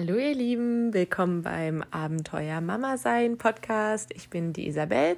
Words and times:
Hallo 0.00 0.14
ihr 0.14 0.32
Lieben, 0.32 0.94
willkommen 0.94 1.42
beim 1.42 1.82
Abenteuer 1.90 2.60
Mama 2.60 2.96
Sein 2.98 3.36
Podcast. 3.36 4.12
Ich 4.14 4.30
bin 4.30 4.52
die 4.52 4.68
Isabel 4.68 5.16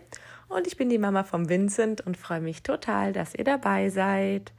und 0.49 0.67
ich 0.67 0.79
bin 0.79 0.89
die 0.89 0.97
Mama 0.97 1.23
vom 1.23 1.51
Vincent 1.51 2.01
und 2.07 2.17
freue 2.17 2.41
mich 2.41 2.63
total, 2.63 3.13
dass 3.13 3.35
ihr 3.35 3.45
dabei 3.45 3.91
seid. 3.91 4.55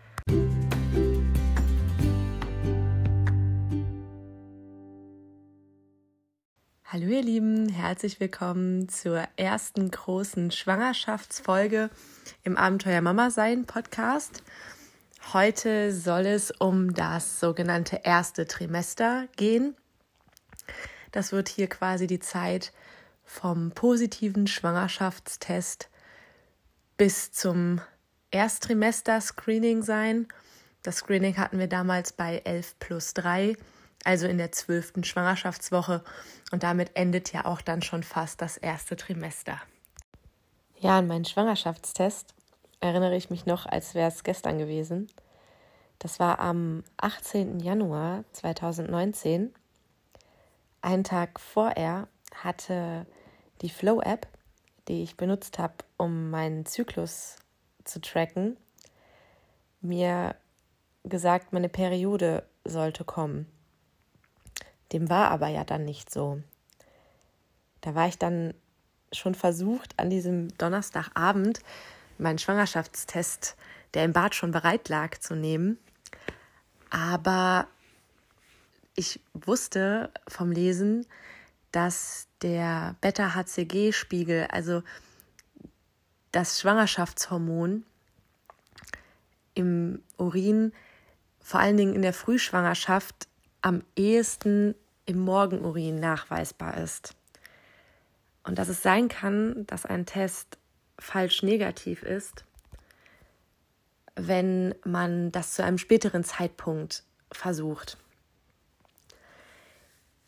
Hallo 6.85 7.07
ihr 7.07 7.23
Lieben, 7.23 7.69
herzlich 7.69 8.19
willkommen 8.19 8.89
zur 8.89 9.23
ersten 9.37 9.89
großen 9.89 10.51
Schwangerschaftsfolge 10.51 11.89
im 12.43 12.57
Abenteuer 12.57 13.01
Mama 13.01 13.31
Sein 13.31 13.65
Podcast. 13.65 14.43
Heute 15.33 15.91
soll 15.91 16.27
es 16.27 16.51
um 16.51 16.93
das 16.93 17.39
sogenannte 17.39 18.01
erste 18.03 18.45
Trimester 18.45 19.27
gehen. 19.35 19.75
Das 21.11 21.31
wird 21.31 21.49
hier 21.49 21.67
quasi 21.67 22.07
die 22.07 22.19
Zeit 22.19 22.71
vom 23.23 23.71
positiven 23.71 24.47
Schwangerschaftstest 24.47 25.89
bis 26.97 27.31
zum 27.31 27.81
Ersttrimester-Screening 28.31 29.83
sein. 29.83 30.27
Das 30.83 30.97
Screening 30.97 31.37
hatten 31.37 31.59
wir 31.59 31.67
damals 31.67 32.13
bei 32.13 32.41
11 32.43 32.79
plus 32.79 33.13
3, 33.13 33.55
also 34.03 34.27
in 34.27 34.37
der 34.37 34.51
zwölften 34.51 35.03
Schwangerschaftswoche. 35.03 36.03
Und 36.51 36.63
damit 36.63 36.95
endet 36.95 37.33
ja 37.33 37.45
auch 37.45 37.61
dann 37.61 37.81
schon 37.81 38.03
fast 38.03 38.41
das 38.41 38.57
erste 38.57 38.95
Trimester. 38.95 39.61
Ja, 40.79 40.97
an 40.97 41.07
meinen 41.07 41.25
Schwangerschaftstest 41.25 42.33
erinnere 42.79 43.15
ich 43.15 43.29
mich 43.29 43.45
noch, 43.45 43.65
als 43.65 43.93
wäre 43.93 44.09
es 44.09 44.23
gestern 44.23 44.57
gewesen. 44.57 45.07
Das 45.99 46.19
war 46.19 46.39
am 46.39 46.83
18. 46.97 47.59
Januar 47.59 48.23
2019. 48.33 49.53
Einen 50.81 51.03
Tag 51.03 51.39
vorher 51.39 52.07
hatte 52.33 53.05
die 53.61 53.69
Flow-App, 53.69 54.27
die 54.87 55.03
ich 55.03 55.15
benutzt 55.15 55.59
habe, 55.59 55.75
um 55.97 56.31
meinen 56.31 56.65
Zyklus 56.65 57.37
zu 57.83 58.01
tracken, 58.01 58.57
mir 59.81 60.35
gesagt, 61.03 61.53
meine 61.53 61.69
Periode 61.69 62.43
sollte 62.65 63.03
kommen. 63.03 63.47
Dem 64.91 65.09
war 65.09 65.29
aber 65.31 65.47
ja 65.47 65.63
dann 65.63 65.85
nicht 65.85 66.11
so. 66.11 66.41
Da 67.81 67.95
war 67.95 68.07
ich 68.07 68.17
dann 68.17 68.53
schon 69.11 69.35
versucht, 69.35 69.97
an 69.97 70.09
diesem 70.09 70.55
Donnerstagabend 70.57 71.59
meinen 72.17 72.37
Schwangerschaftstest, 72.37 73.55
der 73.93 74.05
im 74.05 74.13
Bad 74.13 74.35
schon 74.35 74.51
bereit 74.51 74.89
lag, 74.89 75.17
zu 75.19 75.35
nehmen. 75.35 75.77
Aber 76.89 77.67
ich 78.95 79.19
wusste 79.33 80.11
vom 80.27 80.51
Lesen, 80.51 81.05
dass 81.71 82.27
der 82.41 82.95
Beta-HCG-Spiegel, 83.01 84.47
also 84.51 84.83
das 86.31 86.59
Schwangerschaftshormon 86.59 87.85
im 89.53 90.01
Urin, 90.17 90.73
vor 91.39 91.59
allen 91.59 91.77
Dingen 91.77 91.95
in 91.95 92.01
der 92.01 92.13
Frühschwangerschaft, 92.13 93.27
am 93.61 93.83
ehesten 93.95 94.75
im 95.05 95.19
Morgenurin 95.19 95.99
nachweisbar 95.99 96.77
ist. 96.77 97.15
Und 98.43 98.57
dass 98.57 98.69
es 98.69 98.81
sein 98.81 99.07
kann, 99.07 99.65
dass 99.67 99.85
ein 99.85 100.05
Test 100.05 100.57
falsch 100.97 101.43
negativ 101.43 102.03
ist, 102.03 102.45
wenn 104.15 104.75
man 104.83 105.31
das 105.31 105.53
zu 105.53 105.63
einem 105.63 105.77
späteren 105.77 106.23
Zeitpunkt 106.23 107.03
versucht. 107.31 107.97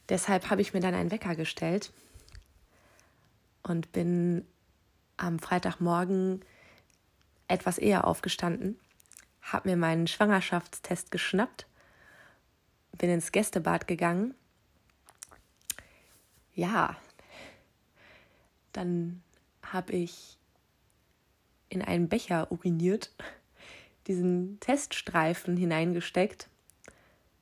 Deshalb 0.10 0.50
habe 0.50 0.62
ich 0.62 0.74
mir 0.74 0.80
dann 0.80 0.94
einen 0.94 1.12
Wecker 1.12 1.36
gestellt 1.36 1.94
und 3.64 3.92
bin 3.92 4.46
am 5.18 5.40
Freitagmorgen 5.40 6.44
etwas 7.48 7.78
eher 7.78 8.06
aufgestanden, 8.06 8.80
habe 9.42 9.70
mir 9.70 9.78
meinen 9.78 10.08
Schwangerschaftstest 10.08 11.12
geschnappt, 11.12 11.68
bin 12.98 13.10
ins 13.10 13.32
Gästebad 13.32 13.88
gegangen. 13.88 14.34
Ja, 16.54 16.98
dann 18.72 19.24
habe 19.62 19.94
ich 19.94 20.38
in 21.70 21.82
einen 21.82 22.10
Becher 22.10 22.52
uriniert, 22.52 23.12
diesen 24.08 24.60
Teststreifen 24.60 25.58
hineingesteckt, 25.58 26.50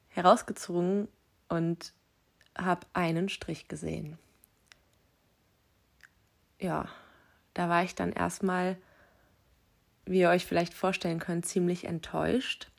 herausgezogen 0.09 1.07
und 1.49 1.93
habe 2.57 2.85
einen 2.93 3.29
Strich 3.29 3.67
gesehen. 3.67 4.17
Ja, 6.59 6.87
da 7.53 7.69
war 7.69 7.83
ich 7.83 7.95
dann 7.95 8.11
erstmal, 8.11 8.77
wie 10.05 10.19
ihr 10.19 10.29
euch 10.29 10.45
vielleicht 10.45 10.73
vorstellen 10.73 11.19
könnt, 11.19 11.45
ziemlich 11.45 11.85
enttäuscht 11.85 12.69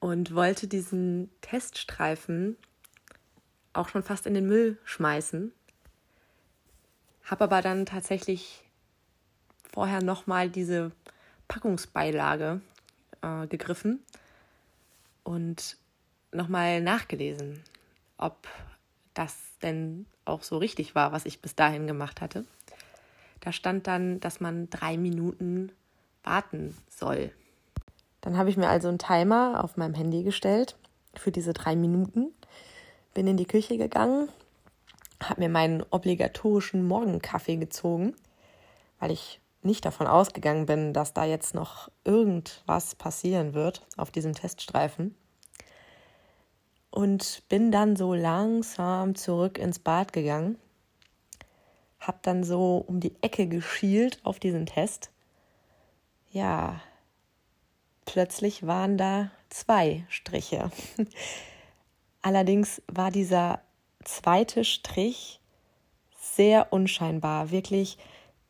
und 0.00 0.34
wollte 0.34 0.66
diesen 0.66 1.30
Teststreifen 1.42 2.56
auch 3.72 3.88
schon 3.88 4.02
fast 4.02 4.26
in 4.26 4.34
den 4.34 4.46
Müll 4.46 4.78
schmeißen. 4.84 5.52
Habe 7.24 7.44
aber 7.44 7.62
dann 7.62 7.86
tatsächlich 7.86 8.64
vorher 9.72 10.02
nochmal 10.02 10.50
diese 10.50 10.90
Packungsbeilage 11.46 12.60
äh, 13.22 13.46
gegriffen 13.46 14.00
und 15.22 15.76
nochmal 16.32 16.80
nachgelesen, 16.80 17.62
ob 18.20 18.46
das 19.14 19.36
denn 19.62 20.06
auch 20.24 20.42
so 20.42 20.58
richtig 20.58 20.94
war, 20.94 21.12
was 21.12 21.26
ich 21.26 21.40
bis 21.40 21.54
dahin 21.54 21.86
gemacht 21.86 22.20
hatte. 22.20 22.44
Da 23.40 23.52
stand 23.52 23.86
dann, 23.86 24.20
dass 24.20 24.40
man 24.40 24.68
drei 24.70 24.96
Minuten 24.96 25.72
warten 26.22 26.76
soll. 26.88 27.32
Dann 28.20 28.36
habe 28.36 28.50
ich 28.50 28.56
mir 28.56 28.68
also 28.68 28.88
einen 28.88 28.98
Timer 28.98 29.64
auf 29.64 29.76
meinem 29.76 29.94
Handy 29.94 30.22
gestellt 30.22 30.76
für 31.14 31.32
diese 31.32 31.52
drei 31.52 31.74
Minuten, 31.74 32.32
bin 33.14 33.26
in 33.26 33.36
die 33.36 33.46
Küche 33.46 33.78
gegangen, 33.78 34.28
habe 35.22 35.40
mir 35.40 35.48
meinen 35.48 35.82
obligatorischen 35.90 36.86
Morgenkaffee 36.86 37.56
gezogen, 37.56 38.14
weil 38.98 39.10
ich 39.10 39.40
nicht 39.62 39.84
davon 39.84 40.06
ausgegangen 40.06 40.66
bin, 40.66 40.92
dass 40.92 41.12
da 41.12 41.24
jetzt 41.24 41.54
noch 41.54 41.90
irgendwas 42.04 42.94
passieren 42.94 43.54
wird 43.54 43.86
auf 43.96 44.10
diesem 44.10 44.34
Teststreifen. 44.34 45.14
Und 46.90 47.42
bin 47.48 47.70
dann 47.70 47.94
so 47.96 48.14
langsam 48.14 49.14
zurück 49.14 49.58
ins 49.58 49.78
Bad 49.78 50.12
gegangen, 50.12 50.58
hab 52.00 52.22
dann 52.22 52.42
so 52.42 52.84
um 52.86 52.98
die 52.98 53.14
Ecke 53.22 53.46
geschielt 53.46 54.18
auf 54.24 54.40
diesen 54.40 54.66
Test. 54.66 55.10
Ja, 56.32 56.80
plötzlich 58.06 58.66
waren 58.66 58.96
da 58.96 59.30
zwei 59.50 60.04
Striche. 60.08 60.70
Allerdings 62.22 62.82
war 62.88 63.10
dieser 63.10 63.60
zweite 64.04 64.64
Strich 64.64 65.40
sehr 66.20 66.72
unscheinbar, 66.72 67.50
wirklich 67.50 67.98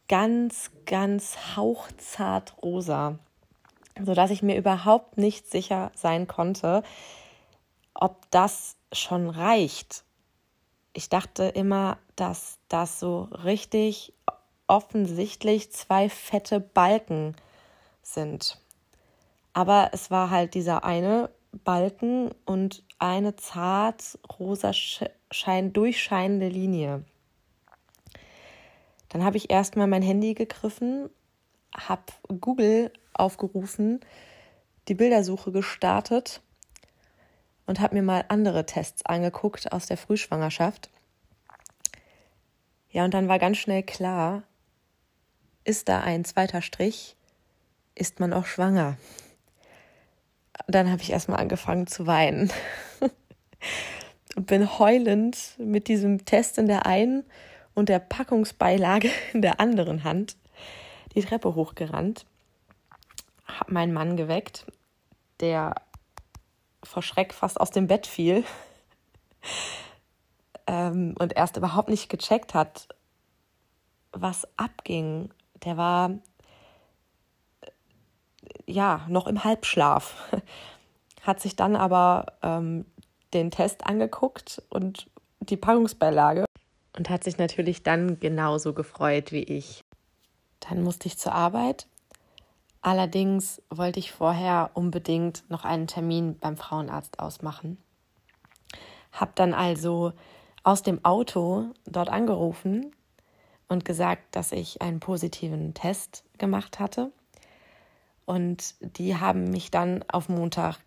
ganz, 0.09 0.71
ganz 0.87 1.57
hauchzart 1.57 2.57
rosa, 2.63 3.19
sodass 4.03 4.31
ich 4.31 4.43
mir 4.43 4.57
überhaupt 4.57 5.19
nicht 5.19 5.51
sicher 5.51 5.93
sein 5.95 6.27
konnte, 6.27 6.83
ob 8.01 8.31
das 8.31 8.77
schon 8.93 9.29
reicht. 9.29 10.05
Ich 10.93 11.09
dachte 11.09 11.45
immer, 11.45 11.99
dass 12.17 12.59
das 12.69 12.99
so 12.99 13.29
richtig 13.45 14.13
offensichtlich 14.67 15.71
zwei 15.73 16.09
fette 16.09 16.61
Balken 16.61 17.37
sind. 18.03 18.61
Aber 19.53 19.91
es 19.93 20.11
war 20.11 20.31
halt 20.31 20.55
dieser 20.55 20.85
eine 20.85 21.31
Balken 21.65 22.31
und 22.45 22.85
eine 22.99 23.37
zart 23.37 24.19
rosa 24.39 24.73
schein 24.73 25.73
durchscheinende 25.73 26.49
Linie. 26.49 27.05
Dann 29.09 29.25
habe 29.25 29.37
ich 29.37 29.51
erstmal 29.51 29.89
mein 29.89 30.03
Handy 30.03 30.35
gegriffen, 30.35 31.11
habe 31.75 32.03
Google 32.29 32.93
aufgerufen, 33.13 34.01
die 34.87 34.95
Bildersuche 34.95 35.51
gestartet 35.51 36.41
und 37.71 37.79
habe 37.79 37.95
mir 37.95 38.03
mal 38.03 38.25
andere 38.27 38.67
Tests 38.67 39.07
angeguckt 39.07 39.71
aus 39.71 39.87
der 39.87 39.97
Frühschwangerschaft. 39.97 40.91
Ja, 42.91 43.05
und 43.05 43.15
dann 43.15 43.29
war 43.29 43.39
ganz 43.39 43.59
schnell 43.59 43.85
klar, 43.85 44.43
ist 45.63 45.89
da 45.89 46.01
ein 46.01 46.25
zweiter 46.25 46.63
Strich, 46.63 47.15
ist 47.95 48.19
man 48.19 48.33
auch 48.33 48.47
schwanger. 48.47 48.97
Dann 50.67 50.91
habe 50.91 51.01
ich 51.03 51.13
erstmal 51.13 51.39
angefangen 51.39 51.87
zu 51.87 52.09
weinen 52.09 52.53
und 54.35 54.49
bin 54.49 54.81
heulend 54.81 55.55
mit 55.59 55.87
diesem 55.87 56.25
Test 56.25 56.59
in 56.59 56.67
der 56.67 56.87
einen 56.87 57.23
und 57.75 57.89
der 57.89 58.01
Packungsbeilage 58.01 59.13
in 59.33 59.43
der 59.43 59.61
anderen 59.61 60.03
Hand 60.03 60.37
die 61.15 61.23
Treppe 61.23 61.55
hochgerannt, 61.55 62.27
habe 63.47 63.73
meinen 63.73 63.93
Mann 63.93 64.17
geweckt, 64.17 64.67
der 65.39 65.77
vor 66.83 67.03
Schreck 67.03 67.35
fast 67.35 67.61
aus 67.61 67.71
dem 67.71 67.87
Bett 67.87 68.07
fiel 68.07 68.45
ähm, 70.67 71.15
und 71.19 71.37
erst 71.37 71.57
überhaupt 71.57 71.89
nicht 71.89 72.09
gecheckt 72.09 72.55
hat, 72.55 72.89
was 74.13 74.49
abging. 74.57 75.33
Der 75.65 75.77
war 75.77 76.11
äh, 77.61 77.71
ja 78.67 79.07
noch 79.09 79.27
im 79.27 79.45
Halbschlaf, 79.45 80.15
hat 81.23 81.41
sich 81.41 81.57
dann 81.57 81.77
aber 81.77 82.27
ähm, 82.43 82.87
den 83.35 83.51
Test 83.51 83.87
angeguckt 83.87 84.63
und 84.71 85.09
die 85.41 85.57
Packungsbeilage 85.57 86.45
und 86.97 87.09
hat 87.09 87.25
sich 87.25 87.39
natürlich 87.39 87.83
dann 87.83 88.21
genauso 88.21 88.75
gefreut 88.75 89.33
wie 89.33 89.43
ich. 89.43 89.85
Dann 90.61 90.83
musste 90.83 91.07
ich 91.09 91.19
zur 91.19 91.33
Arbeit. 91.33 91.87
Allerdings 92.83 93.61
wollte 93.69 93.99
ich 93.99 94.13
vorher 94.13 94.71
unbedingt 94.75 95.49
noch 95.51 95.65
einen 95.65 95.87
Termin 95.87 96.39
beim 96.39 96.57
Frauenarzt 96.57 97.19
ausmachen. 97.19 97.77
Hab 99.13 99.37
dann 99.37 99.53
also 99.53 100.13
aus 100.63 100.83
dem 100.83 101.05
Auto 101.05 101.67
dort 101.85 102.09
angerufen 102.09 102.95
und 103.69 103.85
gesagt, 103.85 104.35
dass 104.35 104.53
ich 104.53 104.81
einen 104.81 105.01
positiven 105.01 105.75
Test 105.75 106.25
gemacht 106.39 106.79
hatte. 106.79 107.13
Und 108.25 108.75
die 108.81 109.17
haben 109.17 109.51
mich 109.51 109.71
dann 109.71 110.05
auf 110.09 110.29
Montag 110.29 110.79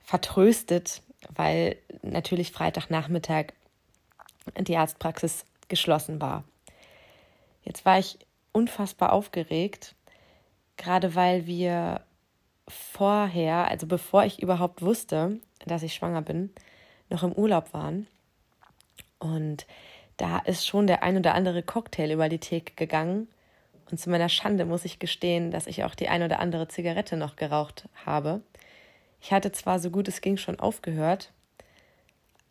vertröstet, 0.00 1.02
weil 1.34 1.76
natürlich 2.02 2.52
Freitagnachmittag 2.52 3.46
die 4.58 4.76
Arztpraxis 4.76 5.44
geschlossen 5.68 6.20
war. 6.20 6.44
Jetzt 7.62 7.84
war 7.84 7.98
ich 7.98 8.18
unfassbar 8.52 9.12
aufgeregt, 9.12 9.94
gerade 10.78 11.14
weil 11.14 11.46
wir 11.46 12.00
vorher, 12.66 13.68
also 13.68 13.86
bevor 13.86 14.24
ich 14.24 14.42
überhaupt 14.42 14.80
wusste, 14.80 15.38
dass 15.66 15.82
ich 15.82 15.94
schwanger 15.94 16.22
bin, 16.22 16.50
noch 17.10 17.22
im 17.22 17.32
Urlaub 17.32 17.74
waren. 17.74 18.06
Und 19.18 19.66
da 20.16 20.38
ist 20.38 20.66
schon 20.66 20.86
der 20.86 21.02
ein 21.02 21.16
oder 21.16 21.34
andere 21.34 21.62
Cocktail 21.62 22.10
über 22.10 22.28
die 22.28 22.38
Theke 22.38 22.74
gegangen. 22.74 23.28
Und 23.90 23.98
zu 23.98 24.10
meiner 24.10 24.28
Schande 24.28 24.64
muss 24.64 24.84
ich 24.84 24.98
gestehen, 24.98 25.50
dass 25.50 25.66
ich 25.66 25.84
auch 25.84 25.94
die 25.94 26.08
ein 26.08 26.22
oder 26.22 26.40
andere 26.40 26.68
Zigarette 26.68 27.16
noch 27.16 27.36
geraucht 27.36 27.88
habe. 28.04 28.42
Ich 29.20 29.32
hatte 29.32 29.52
zwar 29.52 29.78
so 29.78 29.90
gut 29.90 30.08
es 30.08 30.20
ging 30.20 30.36
schon 30.36 30.60
aufgehört, 30.60 31.32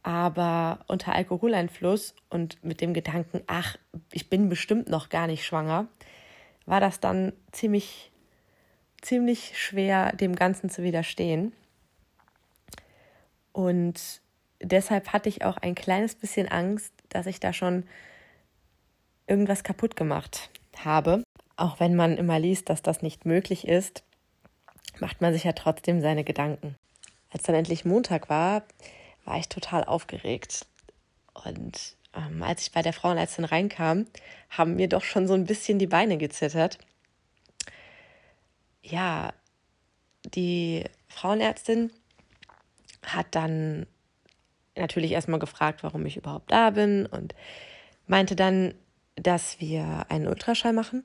aber 0.03 0.79
unter 0.87 1.13
Alkoholeinfluss 1.13 2.15
und 2.29 2.63
mit 2.63 2.81
dem 2.81 2.93
Gedanken, 2.93 3.41
ach, 3.47 3.77
ich 4.11 4.29
bin 4.29 4.49
bestimmt 4.49 4.89
noch 4.89 5.09
gar 5.09 5.27
nicht 5.27 5.45
schwanger, 5.45 5.87
war 6.65 6.79
das 6.79 6.99
dann 6.99 7.33
ziemlich, 7.51 8.11
ziemlich 9.01 9.53
schwer, 9.57 10.13
dem 10.13 10.35
Ganzen 10.35 10.69
zu 10.69 10.83
widerstehen. 10.83 11.53
Und 13.53 14.21
deshalb 14.61 15.13
hatte 15.13 15.29
ich 15.29 15.43
auch 15.43 15.57
ein 15.57 15.75
kleines 15.75 16.15
bisschen 16.15 16.47
Angst, 16.47 16.93
dass 17.09 17.25
ich 17.25 17.39
da 17.39 17.53
schon 17.53 17.85
irgendwas 19.27 19.63
kaputt 19.63 19.95
gemacht 19.95 20.49
habe. 20.77 21.23
Auch 21.55 21.79
wenn 21.79 21.95
man 21.95 22.17
immer 22.17 22.39
liest, 22.39 22.69
dass 22.69 22.81
das 22.81 23.01
nicht 23.01 23.25
möglich 23.25 23.67
ist, 23.67 24.03
macht 24.99 25.21
man 25.21 25.33
sich 25.33 25.43
ja 25.43 25.53
trotzdem 25.53 26.01
seine 26.01 26.23
Gedanken. 26.23 26.75
Als 27.31 27.43
dann 27.43 27.55
endlich 27.55 27.85
Montag 27.85 28.29
war, 28.29 28.63
war 29.25 29.37
ich 29.37 29.49
total 29.49 29.83
aufgeregt. 29.83 30.65
Und 31.33 31.95
ähm, 32.15 32.41
als 32.41 32.63
ich 32.63 32.71
bei 32.71 32.81
der 32.81 32.93
Frauenärztin 32.93 33.45
reinkam, 33.45 34.05
haben 34.49 34.75
mir 34.75 34.87
doch 34.87 35.03
schon 35.03 35.27
so 35.27 35.33
ein 35.33 35.45
bisschen 35.45 35.79
die 35.79 35.87
Beine 35.87 36.17
gezittert. 36.17 36.77
Ja, 38.89 39.33
die 40.23 40.85
Frauenärztin 41.09 41.91
hat 43.03 43.27
dann 43.31 43.85
natürlich 44.77 45.11
erstmal 45.11 45.39
gefragt, 45.39 45.83
warum 45.83 46.05
ich 46.05 46.15
überhaupt 46.15 46.51
da 46.51 46.69
bin 46.69 47.05
und 47.05 47.35
meinte 48.05 48.37
dann, 48.37 48.73
dass 49.15 49.59
wir 49.59 50.05
einen 50.07 50.27
Ultraschall 50.27 50.71
machen, 50.71 51.03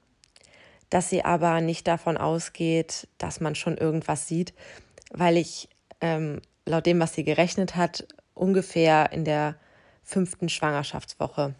dass 0.90 1.11
sie 1.11 1.25
aber 1.25 1.61
nicht 1.61 1.88
davon 1.88 2.17
ausgeht, 2.17 3.08
dass 3.19 3.40
man 3.40 3.56
schon 3.56 3.76
irgendwas 3.76 4.29
sieht, 4.29 4.55
weil 5.11 5.37
ich 5.37 5.69
ähm, 6.00 6.40
laut 6.67 6.87
dem, 6.87 7.00
was 7.00 7.14
sie 7.14 7.25
gerechnet 7.25 7.75
hat, 7.75 8.06
ungefähr 8.34 9.11
in 9.11 9.25
der 9.25 9.56
fünften 10.05 10.49
Schwangerschaftswoche 10.49 11.55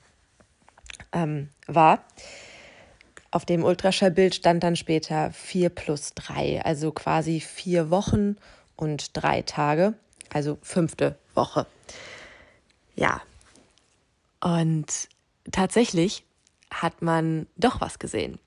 ähm, 1.13 1.49
war. 1.67 2.05
Auf 3.33 3.47
dem 3.47 3.65
Ultraschallbild 3.65 4.35
stand 4.35 4.63
dann 4.63 4.77
später 4.77 5.33
4 5.33 5.71
plus 5.71 6.13
3, 6.15 6.63
also 6.67 6.93
quasi 6.93 7.41
vier 7.41 7.91
Wochen 7.91 8.37
und 8.77 9.17
drei 9.17 9.41
Tage, 9.41 9.95
also 10.31 10.59
fünfte 10.61 11.17
Woche. 11.35 11.67
Ja, 12.95 13.23
und 14.43 15.09
tatsächlich 15.51 16.25
hat 16.71 17.01
man 17.01 17.47
doch 17.57 17.81
was 17.81 17.99
gesehen. 17.99 18.39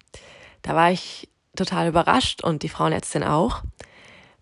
Da 0.62 0.76
war 0.76 0.92
ich 0.92 1.30
total 1.56 1.88
überrascht 1.88 2.44
und 2.44 2.62
die 2.62 2.70
Frauenärztin 2.70 3.24
auch. 3.24 3.64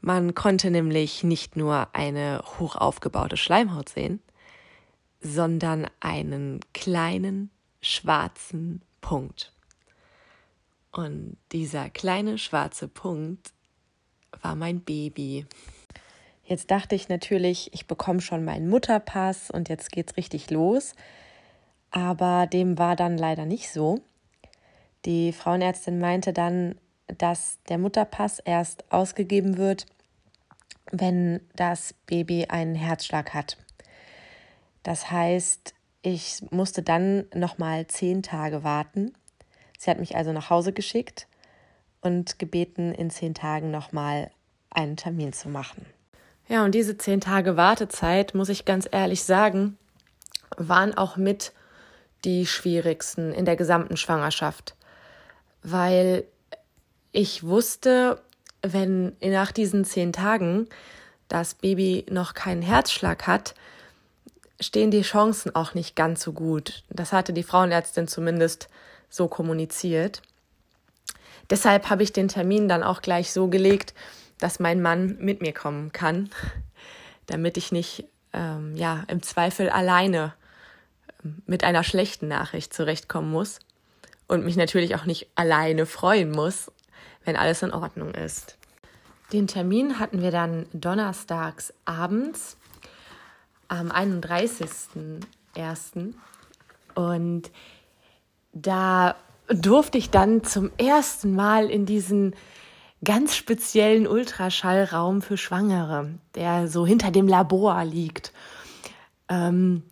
Man 0.01 0.35
konnte 0.35 0.71
nämlich 0.71 1.23
nicht 1.23 1.55
nur 1.55 1.87
eine 1.93 2.43
hoch 2.59 2.75
aufgebaute 2.75 3.37
Schleimhaut 3.37 3.87
sehen, 3.87 4.21
sondern 5.21 5.87
einen 6.01 6.59
kleinen 6.73 7.49
schwarzen 7.81 8.81
Punkt. 8.99 9.53
Und 10.93 11.37
dieser 11.51 11.89
kleine 11.89 12.37
schwarze 12.37 12.87
Punkt 12.87 13.51
war 14.41 14.55
mein 14.55 14.81
Baby. 14.81 15.45
Jetzt 16.43 16.69
dachte 16.71 16.93
ich 16.93 17.09
natürlich, 17.09 17.73
ich 17.73 17.87
bekomme 17.87 18.21
schon 18.21 18.45
meinen 18.45 18.69
Mutterpass 18.69 19.49
und 19.49 19.69
jetzt 19.69 19.91
geht's 19.91 20.17
richtig 20.17 20.51
los. 20.51 20.93
Aber 21.89 22.47
dem 22.47 22.77
war 22.77 22.95
dann 22.95 23.17
leider 23.17 23.45
nicht 23.45 23.71
so. 23.71 24.01
Die 25.05 25.33
Frauenärztin 25.33 25.99
meinte 25.99 26.31
dann, 26.31 26.75
dass 27.07 27.59
der 27.69 27.77
Mutterpass 27.77 28.39
erst 28.39 28.91
ausgegeben 28.91 29.57
wird, 29.57 29.85
wenn 30.91 31.41
das 31.55 31.93
Baby 32.05 32.45
einen 32.45 32.75
Herzschlag 32.75 33.33
hat. 33.33 33.57
Das 34.83 35.09
heißt, 35.09 35.73
ich 36.01 36.43
musste 36.51 36.83
dann 36.83 37.25
noch 37.33 37.57
mal 37.57 37.87
zehn 37.87 38.21
Tage 38.21 38.63
warten. 38.63 39.13
Sie 39.83 39.91
hat 39.91 39.99
mich 39.99 40.15
also 40.15 40.31
nach 40.31 40.49
Hause 40.49 40.71
geschickt 40.71 41.27
und 41.99 42.39
gebeten, 42.39 42.93
in 42.93 43.09
zehn 43.09 43.33
Tagen 43.33 43.69
noch 43.69 43.91
mal 43.91 44.31
einen 44.69 44.95
Termin 44.95 45.33
zu 45.33 45.49
machen. 45.49 45.85
Ja, 46.47 46.63
und 46.63 46.73
diese 46.73 46.97
zehn 46.97 47.19
Tage 47.19 47.57
Wartezeit, 47.57 48.33
muss 48.33 48.47
ich 48.47 48.63
ganz 48.63 48.87
ehrlich 48.89 49.23
sagen, 49.25 49.77
waren 50.55 50.97
auch 50.97 51.17
mit 51.17 51.51
die 52.23 52.45
schwierigsten 52.45 53.33
in 53.33 53.43
der 53.43 53.57
gesamten 53.57 53.97
Schwangerschaft, 53.97 54.73
weil 55.63 56.23
ich 57.11 57.43
wusste, 57.43 58.21
wenn 58.61 59.17
nach 59.21 59.51
diesen 59.51 59.83
zehn 59.83 60.13
Tagen 60.13 60.69
das 61.27 61.55
Baby 61.55 62.05
noch 62.09 62.33
keinen 62.33 62.61
Herzschlag 62.61 63.27
hat, 63.27 63.53
stehen 64.61 64.91
die 64.91 65.01
Chancen 65.01 65.53
auch 65.53 65.73
nicht 65.73 65.93
ganz 65.97 66.23
so 66.23 66.31
gut. 66.31 66.85
Das 66.89 67.11
hatte 67.11 67.33
die 67.33 67.43
Frauenärztin 67.43 68.07
zumindest 68.07 68.69
so 69.13 69.27
kommuniziert. 69.27 70.23
Deshalb 71.49 71.89
habe 71.91 72.01
ich 72.01 72.13
den 72.13 72.29
Termin 72.29 72.67
dann 72.67 72.81
auch 72.81 73.03
gleich 73.03 73.31
so 73.31 73.47
gelegt, 73.47 73.93
dass 74.39 74.59
mein 74.59 74.81
Mann 74.81 75.17
mit 75.19 75.41
mir 75.41 75.53
kommen 75.53 75.91
kann, 75.91 76.31
damit 77.27 77.57
ich 77.57 77.71
nicht 77.71 78.05
ähm, 78.33 78.75
ja 78.75 79.03
im 79.07 79.21
Zweifel 79.21 79.69
alleine 79.69 80.33
ähm, 81.23 81.43
mit 81.45 81.63
einer 81.63 81.83
schlechten 81.83 82.27
Nachricht 82.27 82.73
zurechtkommen 82.73 83.29
muss 83.29 83.59
und 84.27 84.45
mich 84.45 84.57
natürlich 84.57 84.95
auch 84.95 85.05
nicht 85.05 85.27
alleine 85.35 85.85
freuen 85.85 86.31
muss, 86.31 86.71
wenn 87.23 87.35
alles 87.35 87.61
in 87.61 87.71
Ordnung 87.71 88.15
ist. 88.15 88.57
Den 89.31 89.45
Termin 89.45 89.99
hatten 89.99 90.23
wir 90.23 90.31
dann 90.31 90.65
donnerstags 90.73 91.71
abends 91.85 92.57
am 93.67 93.91
31.01. 93.91 96.15
Und 96.95 97.51
da 98.53 99.15
durfte 99.47 99.97
ich 99.97 100.09
dann 100.09 100.43
zum 100.43 100.71
ersten 100.77 101.35
Mal 101.35 101.69
in 101.69 101.85
diesen 101.85 102.35
ganz 103.03 103.35
speziellen 103.35 104.07
Ultraschallraum 104.07 105.21
für 105.21 105.37
Schwangere, 105.37 106.09
der 106.35 106.67
so 106.67 106.85
hinter 106.87 107.11
dem 107.11 107.27
Labor 107.27 107.83
liegt. 107.83 108.31
Ähm, 109.27 109.83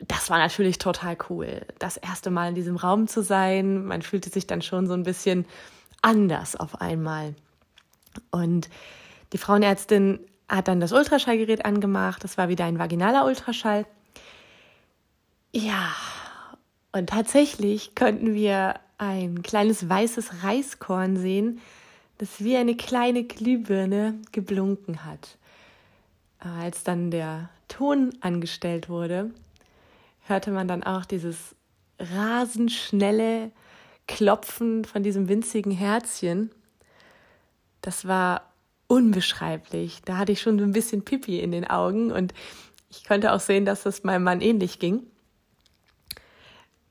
das 0.00 0.30
war 0.30 0.38
natürlich 0.38 0.78
total 0.78 1.16
cool, 1.28 1.62
das 1.78 1.96
erste 1.96 2.30
Mal 2.30 2.50
in 2.50 2.54
diesem 2.54 2.76
Raum 2.76 3.08
zu 3.08 3.22
sein. 3.22 3.84
Man 3.84 4.02
fühlte 4.02 4.30
sich 4.30 4.46
dann 4.46 4.62
schon 4.62 4.86
so 4.86 4.94
ein 4.94 5.02
bisschen 5.02 5.46
anders 6.02 6.54
auf 6.54 6.80
einmal. 6.80 7.34
Und 8.30 8.68
die 9.32 9.38
Frauenärztin 9.38 10.20
hat 10.48 10.68
dann 10.68 10.80
das 10.80 10.92
Ultraschallgerät 10.92 11.64
angemacht. 11.64 12.22
Das 12.22 12.38
war 12.38 12.48
wieder 12.48 12.64
ein 12.64 12.78
vaginaler 12.78 13.24
Ultraschall. 13.24 13.86
Ja, 15.52 15.90
und 16.98 17.08
tatsächlich 17.08 17.94
könnten 17.94 18.34
wir 18.34 18.74
ein 18.98 19.42
kleines 19.42 19.88
weißes 19.88 20.42
Reiskorn 20.42 21.16
sehen, 21.16 21.60
das 22.18 22.42
wie 22.42 22.56
eine 22.56 22.76
kleine 22.76 23.24
Glühbirne 23.24 24.20
geblunken 24.32 25.04
hat. 25.04 25.36
als 26.40 26.84
dann 26.84 27.10
der 27.10 27.48
Ton 27.66 28.10
angestellt 28.20 28.88
wurde, 28.88 29.30
hörte 30.26 30.50
man 30.50 30.68
dann 30.68 30.84
auch 30.84 31.04
dieses 31.04 31.56
rasend 31.98 32.70
schnelle 32.70 33.50
Klopfen 34.06 34.84
von 34.84 35.02
diesem 35.02 35.28
winzigen 35.28 35.72
Herzchen. 35.72 36.50
Das 37.82 38.06
war 38.06 38.42
unbeschreiblich. 38.86 40.00
Da 40.04 40.16
hatte 40.16 40.32
ich 40.32 40.40
schon 40.40 40.58
so 40.58 40.64
ein 40.64 40.72
bisschen 40.72 41.04
Pipi 41.04 41.40
in 41.40 41.50
den 41.50 41.68
Augen 41.68 42.12
und 42.12 42.34
ich 42.90 43.04
konnte 43.04 43.32
auch 43.32 43.40
sehen, 43.40 43.64
dass 43.64 43.82
das 43.82 44.04
meinem 44.04 44.22
Mann 44.22 44.40
ähnlich 44.40 44.78
ging. 44.78 45.06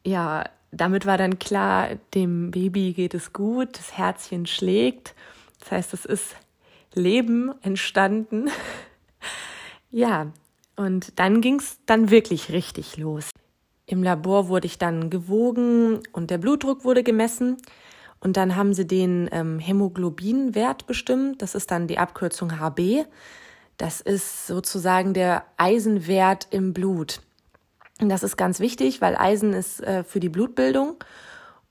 Ja, 0.07 0.45
damit 0.71 1.05
war 1.05 1.17
dann 1.17 1.37
klar, 1.37 1.89
dem 2.13 2.49
Baby 2.51 2.93
geht 2.93 3.13
es 3.13 3.33
gut, 3.33 3.77
das 3.77 3.97
Herzchen 3.97 4.45
schlägt. 4.45 5.13
Das 5.59 5.71
heißt, 5.71 5.93
es 5.93 6.05
ist 6.05 6.37
Leben 6.93 7.53
entstanden. 7.61 8.49
ja, 9.91 10.27
und 10.77 11.19
dann 11.19 11.41
ging 11.41 11.59
es 11.59 11.79
dann 11.87 12.09
wirklich 12.09 12.53
richtig 12.53 12.95
los. 12.95 13.31
Im 13.85 14.01
Labor 14.01 14.47
wurde 14.47 14.67
ich 14.67 14.77
dann 14.77 15.09
gewogen 15.09 15.99
und 16.13 16.31
der 16.31 16.37
Blutdruck 16.37 16.85
wurde 16.85 17.03
gemessen. 17.03 17.57
Und 18.21 18.37
dann 18.37 18.55
haben 18.55 18.73
sie 18.73 18.87
den 18.87 19.27
ähm, 19.33 19.59
Hämoglobinwert 19.59 20.87
bestimmt. 20.87 21.41
Das 21.41 21.53
ist 21.53 21.69
dann 21.69 21.87
die 21.87 21.97
Abkürzung 21.97 22.61
HB. 22.61 23.03
Das 23.75 23.99
ist 23.99 24.47
sozusagen 24.47 25.13
der 25.13 25.43
Eisenwert 25.57 26.47
im 26.51 26.71
Blut. 26.71 27.19
Das 27.99 28.23
ist 28.23 28.37
ganz 28.37 28.59
wichtig, 28.59 29.01
weil 29.01 29.15
Eisen 29.15 29.53
ist 29.53 29.81
äh, 29.81 30.03
für 30.03 30.19
die 30.19 30.29
Blutbildung. 30.29 30.97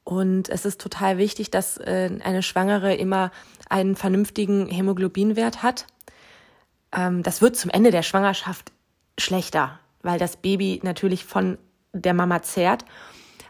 Und 0.03 0.49
es 0.49 0.65
ist 0.65 0.81
total 0.81 1.19
wichtig, 1.19 1.51
dass 1.51 1.79
äh, 1.79 2.11
eine 2.23 2.43
Schwangere 2.43 2.95
immer 2.95 3.31
einen 3.69 3.97
vernünftigen 3.97 4.69
Hämoglobinwert 4.69 5.63
hat. 5.63 5.87
Ähm, 6.93 7.23
das 7.23 7.43
wird 7.43 7.57
zum 7.57 7.71
Ende 7.71 7.91
der 7.91 8.03
Schwangerschaft 8.03 8.73
schlechter, 9.19 9.79
weil 10.03 10.19
das 10.19 10.37
Baby 10.37 10.81
natürlich 10.83 11.25
von 11.25 11.59
der 11.93 12.15
Mama 12.15 12.43
zehrt. 12.43 12.85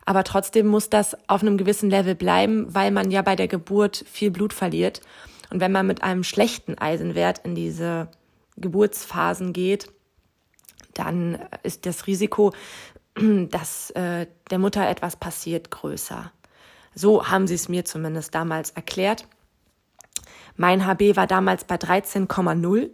Aber 0.04 0.23
trotzdem 0.25 0.66
muss 0.66 0.88
das 0.88 1.16
auf 1.28 1.42
einem 1.42 1.59
gewissen 1.59 1.90
Level 1.90 2.14
bleiben, 2.14 2.75
weil 2.75 2.90
man 2.90 3.11
ja 3.11 3.23
bei 3.23 3.37
der 3.37 3.49
Geburt 3.49 4.04
viel 4.11 4.30
Blut 4.30 4.52
verliert. 4.52 5.00
Und 5.50 5.61
wenn 5.61 5.73
man 5.73 5.87
mit 5.87 6.02
einem 6.02 6.25
schlechten 6.25 6.78
Eisenwert 6.78 7.40
in 7.45 7.54
diese 7.54 8.09
Geburtsphasen 8.56 9.52
geht, 9.52 9.92
dann 10.99 11.38
ist 11.62 11.87
das 11.87 12.07
Risiko, 12.07 12.53
dass 13.15 13.91
äh, 13.91 14.26
der 14.50 14.59
Mutter 14.59 14.88
etwas 14.88 15.17
passiert, 15.17 15.71
größer. 15.71 16.33
So 16.95 17.29
haben 17.29 17.47
sie 17.47 17.55
es 17.55 17.69
mir 17.69 17.85
zumindest 17.85 18.35
damals 18.35 18.71
erklärt. 18.71 19.26
Mein 20.57 20.87
HB 20.87 21.17
war 21.17 21.26
damals 21.26 21.65
bei 21.65 21.76
13,0. 21.76 22.91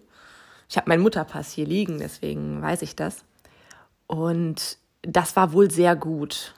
Ich 0.69 0.77
habe 0.77 0.89
meinen 0.89 1.03
Mutterpass 1.03 1.53
hier 1.53 1.67
liegen, 1.67 1.99
deswegen 1.99 2.61
weiß 2.61 2.83
ich 2.83 2.97
das. 2.97 3.25
Und 4.07 4.79
das 5.03 5.37
war 5.37 5.53
wohl 5.53 5.71
sehr 5.71 5.95
gut. 5.95 6.55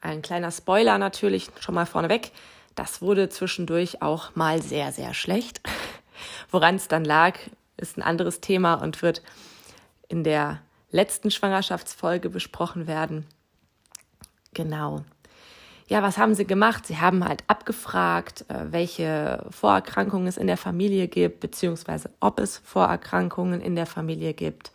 Ein 0.00 0.22
kleiner 0.22 0.50
Spoiler 0.50 0.98
natürlich 0.98 1.50
schon 1.60 1.74
mal 1.74 1.86
vorneweg. 1.86 2.32
Das 2.74 3.02
wurde 3.02 3.28
zwischendurch 3.28 4.02
auch 4.02 4.34
mal 4.34 4.62
sehr, 4.62 4.92
sehr 4.92 5.14
schlecht. 5.14 5.60
Woran 6.50 6.76
es 6.76 6.88
dann 6.88 7.04
lag, 7.04 7.38
ist 7.76 7.98
ein 7.98 8.02
anderes 8.02 8.40
Thema 8.40 8.74
und 8.74 9.02
wird 9.02 9.22
in 10.08 10.24
der 10.24 10.60
letzten 10.90 11.30
Schwangerschaftsfolge 11.30 12.30
besprochen 12.30 12.86
werden. 12.86 13.26
Genau. 14.54 15.04
Ja, 15.88 16.02
was 16.02 16.18
haben 16.18 16.34
sie 16.34 16.46
gemacht? 16.46 16.86
Sie 16.86 16.98
haben 16.98 17.24
halt 17.24 17.44
abgefragt, 17.46 18.44
äh, 18.48 18.72
welche 18.72 19.46
Vorerkrankungen 19.50 20.26
es 20.26 20.36
in 20.36 20.48
der 20.48 20.56
Familie 20.56 21.06
gibt, 21.06 21.40
beziehungsweise 21.40 22.10
ob 22.20 22.40
es 22.40 22.58
Vorerkrankungen 22.58 23.60
in 23.60 23.76
der 23.76 23.86
Familie 23.86 24.34
gibt 24.34 24.72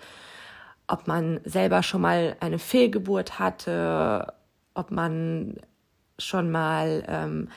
ob 0.91 1.07
man 1.07 1.39
selber 1.45 1.83
schon 1.83 2.01
mal 2.01 2.35
eine 2.41 2.59
Fehlgeburt 2.59 3.39
hatte, 3.39 4.33
ob 4.73 4.91
man 4.91 5.55
schon 6.19 6.51
mal 6.51 7.03
ähm, 7.07 7.47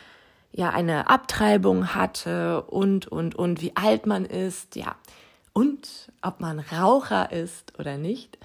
ja 0.53 0.71
eine 0.71 1.11
Abtreibung 1.11 1.95
hatte 1.95 2.63
und 2.63 3.09
und 3.09 3.35
und 3.35 3.61
wie 3.61 3.75
alt 3.77 4.07
man 4.07 4.25
ist, 4.25 4.77
ja 4.77 4.95
und 5.55 6.13
ob 6.21 6.41
man 6.41 6.59
Raucher 6.59 7.33
ist 7.33 7.79
oder 7.79 7.97
nicht. 7.97 8.37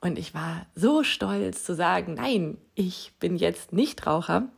Und 0.00 0.18
ich 0.18 0.34
war 0.34 0.66
so 0.76 1.02
stolz 1.02 1.64
zu 1.64 1.74
sagen, 1.74 2.14
nein, 2.14 2.58
ich 2.76 3.12
bin 3.18 3.36
jetzt 3.36 3.72
nicht 3.72 4.06
Raucher. 4.06 4.48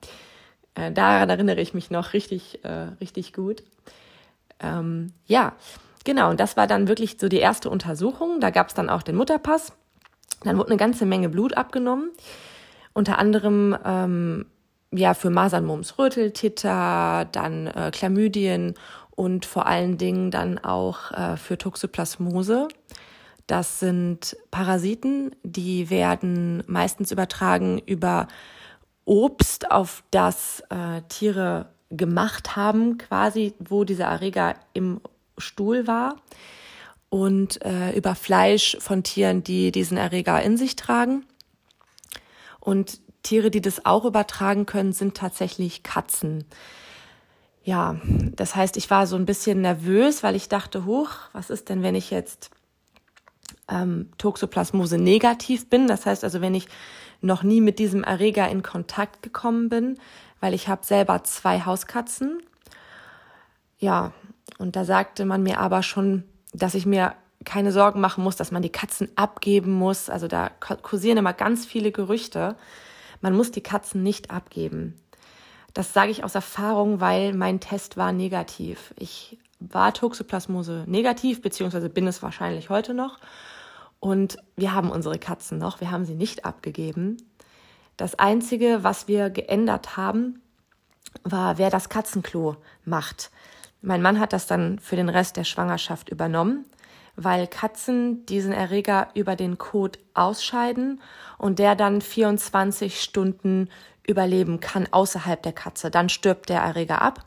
Äh, 0.75 0.93
daran 0.93 1.31
erinnere 1.31 1.61
ich 1.61 1.73
mich 1.73 1.91
noch 1.91 2.13
richtig, 2.13 2.63
äh, 2.65 2.89
richtig 3.01 3.33
gut. 3.33 3.63
Ähm, 4.61 5.13
ja, 5.27 5.55
Genau, 6.07 6.31
und 6.31 6.39
das 6.39 6.57
war 6.57 6.69
dann 6.69 6.87
wirklich 6.87 7.17
so 7.19 7.29
die 7.29 7.41
erste 7.41 7.69
Untersuchung. 7.69 8.39
Da 8.39 8.51
gab 8.51 8.69
es 8.69 8.75
dann 8.75 8.89
auch 8.89 9.03
den 9.03 9.17
Mutterpass. 9.17 9.73
Dann 10.45 10.57
wurde 10.57 10.69
eine 10.69 10.77
ganze 10.77 11.05
Menge 11.05 11.29
Blut 11.29 11.57
abgenommen. 11.57 12.13
Unter 12.93 13.19
anderem 13.19 13.77
ähm, 13.85 14.47
ja 14.93 15.15
für 15.15 15.31
Masern, 15.31 15.65
Mumps, 15.65 15.99
Röteltitter, 15.99 17.27
dann 17.33 17.67
äh, 17.67 17.91
Chlamydien 17.91 18.75
und 19.17 19.45
vor 19.45 19.67
allen 19.67 19.99
Dingen 19.99 20.31
dann 20.31 20.59
auch 20.59 21.11
äh, 21.11 21.37
für 21.37 21.59
Toxoplasmose. 21.59 22.69
Das 23.49 23.81
sind 23.81 24.37
Parasiten, 24.51 25.35
die 25.43 25.91
werden 25.91 26.63
meistens 26.67 27.11
übertragen 27.11 27.79
über 27.79 28.29
Obst, 29.05 29.71
auf 29.71 30.03
das 30.11 30.63
äh, 30.69 31.03
Tiere 31.09 31.71
gemacht 31.91 32.57
haben, 32.57 32.99
quasi, 32.99 33.55
wo 33.59 33.85
dieser 33.85 34.07
Erreger 34.07 34.55
im 34.75 35.01
Stuhl 35.39 35.87
war 35.87 36.17
und 37.09 37.65
äh, 37.65 37.93
über 37.97 38.15
Fleisch 38.15 38.77
von 38.81 39.03
Tieren, 39.03 39.45
die 39.45 39.71
diesen 39.71 39.97
Erreger 39.97 40.43
in 40.43 40.57
sich 40.57 40.77
tragen. 40.77 41.25
Und 42.59 43.01
Tiere, 43.23 43.51
die 43.51 43.61
das 43.61 43.87
auch 43.87 44.05
übertragen 44.05 44.67
können, 44.67 44.93
sind 44.93 45.17
tatsächlich 45.17 45.83
Katzen. 45.85 46.45
Ja, 47.67 47.97
das 48.37 48.55
heißt, 48.55 48.77
ich 48.77 48.91
war 48.91 49.09
so 49.09 49.17
ein 49.17 49.27
bisschen 49.27 49.61
nervös, 49.61 50.23
weil 50.23 50.37
ich 50.37 50.49
dachte, 50.49 50.85
hoch, 50.85 51.11
was 51.33 51.51
ist 51.51 51.69
denn, 51.69 51.83
wenn 51.83 51.97
ich 51.97 52.13
jetzt 52.13 52.51
ähm, 53.69 54.09
Toxoplasmose 54.19 54.99
negativ 54.99 55.69
bin? 55.69 55.89
Das 55.89 56.07
heißt 56.07 56.23
also, 56.23 56.41
wenn 56.41 56.55
ich 56.55 56.69
noch 57.23 57.43
nie 57.43 57.61
mit 57.61 57.81
diesem 57.81 58.05
Erreger 58.05 58.49
in 58.49 58.63
Kontakt 58.63 59.21
gekommen 59.25 59.69
bin, 59.69 59.99
weil 60.39 60.55
ich 60.55 60.69
habe 60.69 60.87
selber 60.87 61.25
zwei 61.25 61.63
Hauskatzen. 61.63 62.41
Ja, 63.81 64.13
und 64.59 64.77
da 64.77 64.85
sagte 64.85 65.25
man 65.25 65.43
mir 65.43 65.59
aber 65.59 65.83
schon, 65.83 66.23
dass 66.53 66.77
ich 66.77 66.87
mir 66.87 67.17
keine 67.45 67.73
Sorgen 67.73 68.01
machen 68.01 68.23
muss, 68.23 68.37
dass 68.37 68.53
man 68.53 68.63
die 68.63 68.71
Katzen 68.71 69.09
abgeben 69.17 69.73
muss. 69.73 70.09
Also 70.09 70.29
da 70.29 70.51
kursieren 70.83 71.19
immer 71.19 71.33
ganz 71.33 71.67
viele 71.67 71.91
Gerüchte. 71.91 72.55
Man 73.23 73.35
muss 73.35 73.51
die 73.51 73.61
Katzen 73.61 74.05
nicht 74.05 74.31
abgeben. 74.31 74.95
Das 75.77 75.93
sage 75.93 76.11
ich 76.11 76.25
aus 76.25 76.35
Erfahrung, 76.35 77.03
weil 77.03 77.35
mein 77.35 77.61
Test 77.61 77.99
war 77.99 78.11
negativ. 78.11 78.95
Ich 78.99 79.39
war 79.61 79.93
Toxoplasmose 79.93 80.85
negativ, 80.87 81.43
beziehungsweise 81.43 81.91
bin 81.91 82.07
es 82.07 82.23
wahrscheinlich 82.23 82.71
heute 82.71 82.95
noch. 82.95 83.19
Und 84.01 84.39
wir 84.57 84.73
haben 84.73 84.91
unsere 84.91 85.19
Katzen 85.19 85.59
noch. 85.59 85.83
Wir 85.83 85.91
haben 85.91 86.07
sie 86.07 86.15
nicht 86.15 86.47
abgegeben. 86.47 87.19
Das 87.99 88.19
Einzige, 88.19 88.85
was 88.85 89.07
wir 89.07 89.29
geändert 89.29 89.99
haben, 89.99 90.41
war, 91.25 91.59
wer 91.59 91.69
das 91.69 91.91
Katzenklo 91.91 92.57
macht. 92.87 93.31
Mein 93.83 94.01
Mann 94.01 94.19
hat 94.19 94.33
das 94.33 94.47
dann 94.47 94.79
für 94.79 94.97
den 94.97 95.11
Rest 95.11 95.37
der 95.37 95.45
Schwangerschaft 95.45 96.09
übernommen, 96.09 96.65
weil 97.17 97.47
Katzen 97.47 98.25
diesen 98.25 98.53
Erreger 98.53 99.09
über 99.13 99.37
den 99.37 99.59
Kot 99.59 99.99
ausscheiden 100.15 101.03
und 101.37 101.59
der 101.59 101.75
dann 101.75 102.01
24 102.01 103.03
Stunden 103.03 103.69
überleben 104.07 104.61
kann 104.61 104.89
außerhalb 104.91 105.43
der 105.43 105.53
Katze. 105.53 105.91
Dann 105.91 106.09
stirbt 106.09 106.49
der 106.49 106.61
Erreger 106.61 107.03
ab. 107.03 107.27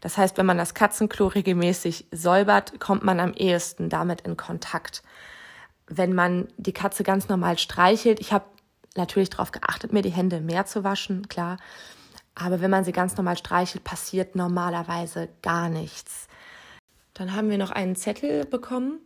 Das 0.00 0.18
heißt, 0.18 0.36
wenn 0.36 0.46
man 0.46 0.58
das 0.58 0.74
Katzenklo 0.74 1.28
regelmäßig 1.28 2.06
säubert, 2.10 2.78
kommt 2.78 3.04
man 3.04 3.20
am 3.20 3.32
ehesten 3.32 3.88
damit 3.88 4.20
in 4.22 4.36
Kontakt. 4.36 5.02
Wenn 5.86 6.14
man 6.14 6.48
die 6.56 6.72
Katze 6.72 7.04
ganz 7.04 7.28
normal 7.28 7.58
streichelt, 7.58 8.20
ich 8.20 8.32
habe 8.32 8.44
natürlich 8.96 9.30
darauf 9.30 9.50
geachtet, 9.52 9.92
mir 9.92 10.02
die 10.02 10.10
Hände 10.10 10.40
mehr 10.40 10.66
zu 10.66 10.84
waschen, 10.84 11.28
klar. 11.28 11.56
Aber 12.34 12.60
wenn 12.60 12.70
man 12.70 12.84
sie 12.84 12.92
ganz 12.92 13.16
normal 13.16 13.38
streichelt, 13.38 13.84
passiert 13.84 14.36
normalerweise 14.36 15.28
gar 15.42 15.68
nichts. 15.68 16.28
Dann 17.14 17.34
haben 17.34 17.48
wir 17.48 17.58
noch 17.58 17.70
einen 17.70 17.96
Zettel 17.96 18.44
bekommen, 18.44 18.98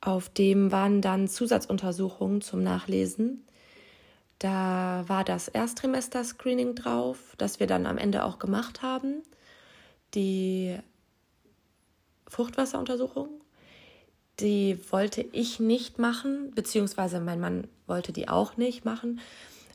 auf 0.00 0.28
dem 0.28 0.70
waren 0.70 1.02
dann 1.02 1.26
Zusatzuntersuchungen 1.26 2.40
zum 2.40 2.62
Nachlesen. 2.62 3.45
Da 4.38 5.04
war 5.06 5.24
das 5.24 5.48
Ersttrimester-Screening 5.48 6.74
drauf, 6.74 7.34
das 7.38 7.58
wir 7.60 7.66
dann 7.66 7.86
am 7.86 7.98
Ende 7.98 8.24
auch 8.24 8.38
gemacht 8.38 8.82
haben. 8.82 9.22
Die 10.14 10.76
Fruchtwasseruntersuchung, 12.28 13.28
die 14.40 14.78
wollte 14.90 15.22
ich 15.22 15.60
nicht 15.60 15.98
machen, 15.98 16.52
beziehungsweise 16.54 17.20
mein 17.20 17.40
Mann 17.40 17.68
wollte 17.86 18.12
die 18.12 18.28
auch 18.28 18.56
nicht 18.56 18.84
machen, 18.84 19.20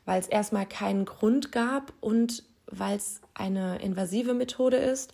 weil 0.04 0.20
es 0.20 0.28
erstmal 0.28 0.66
keinen 0.66 1.04
Grund 1.04 1.50
gab 1.50 1.92
und 2.00 2.44
weil 2.66 2.96
es 2.96 3.20
eine 3.34 3.80
invasive 3.82 4.34
Methode 4.34 4.76
ist 4.76 5.12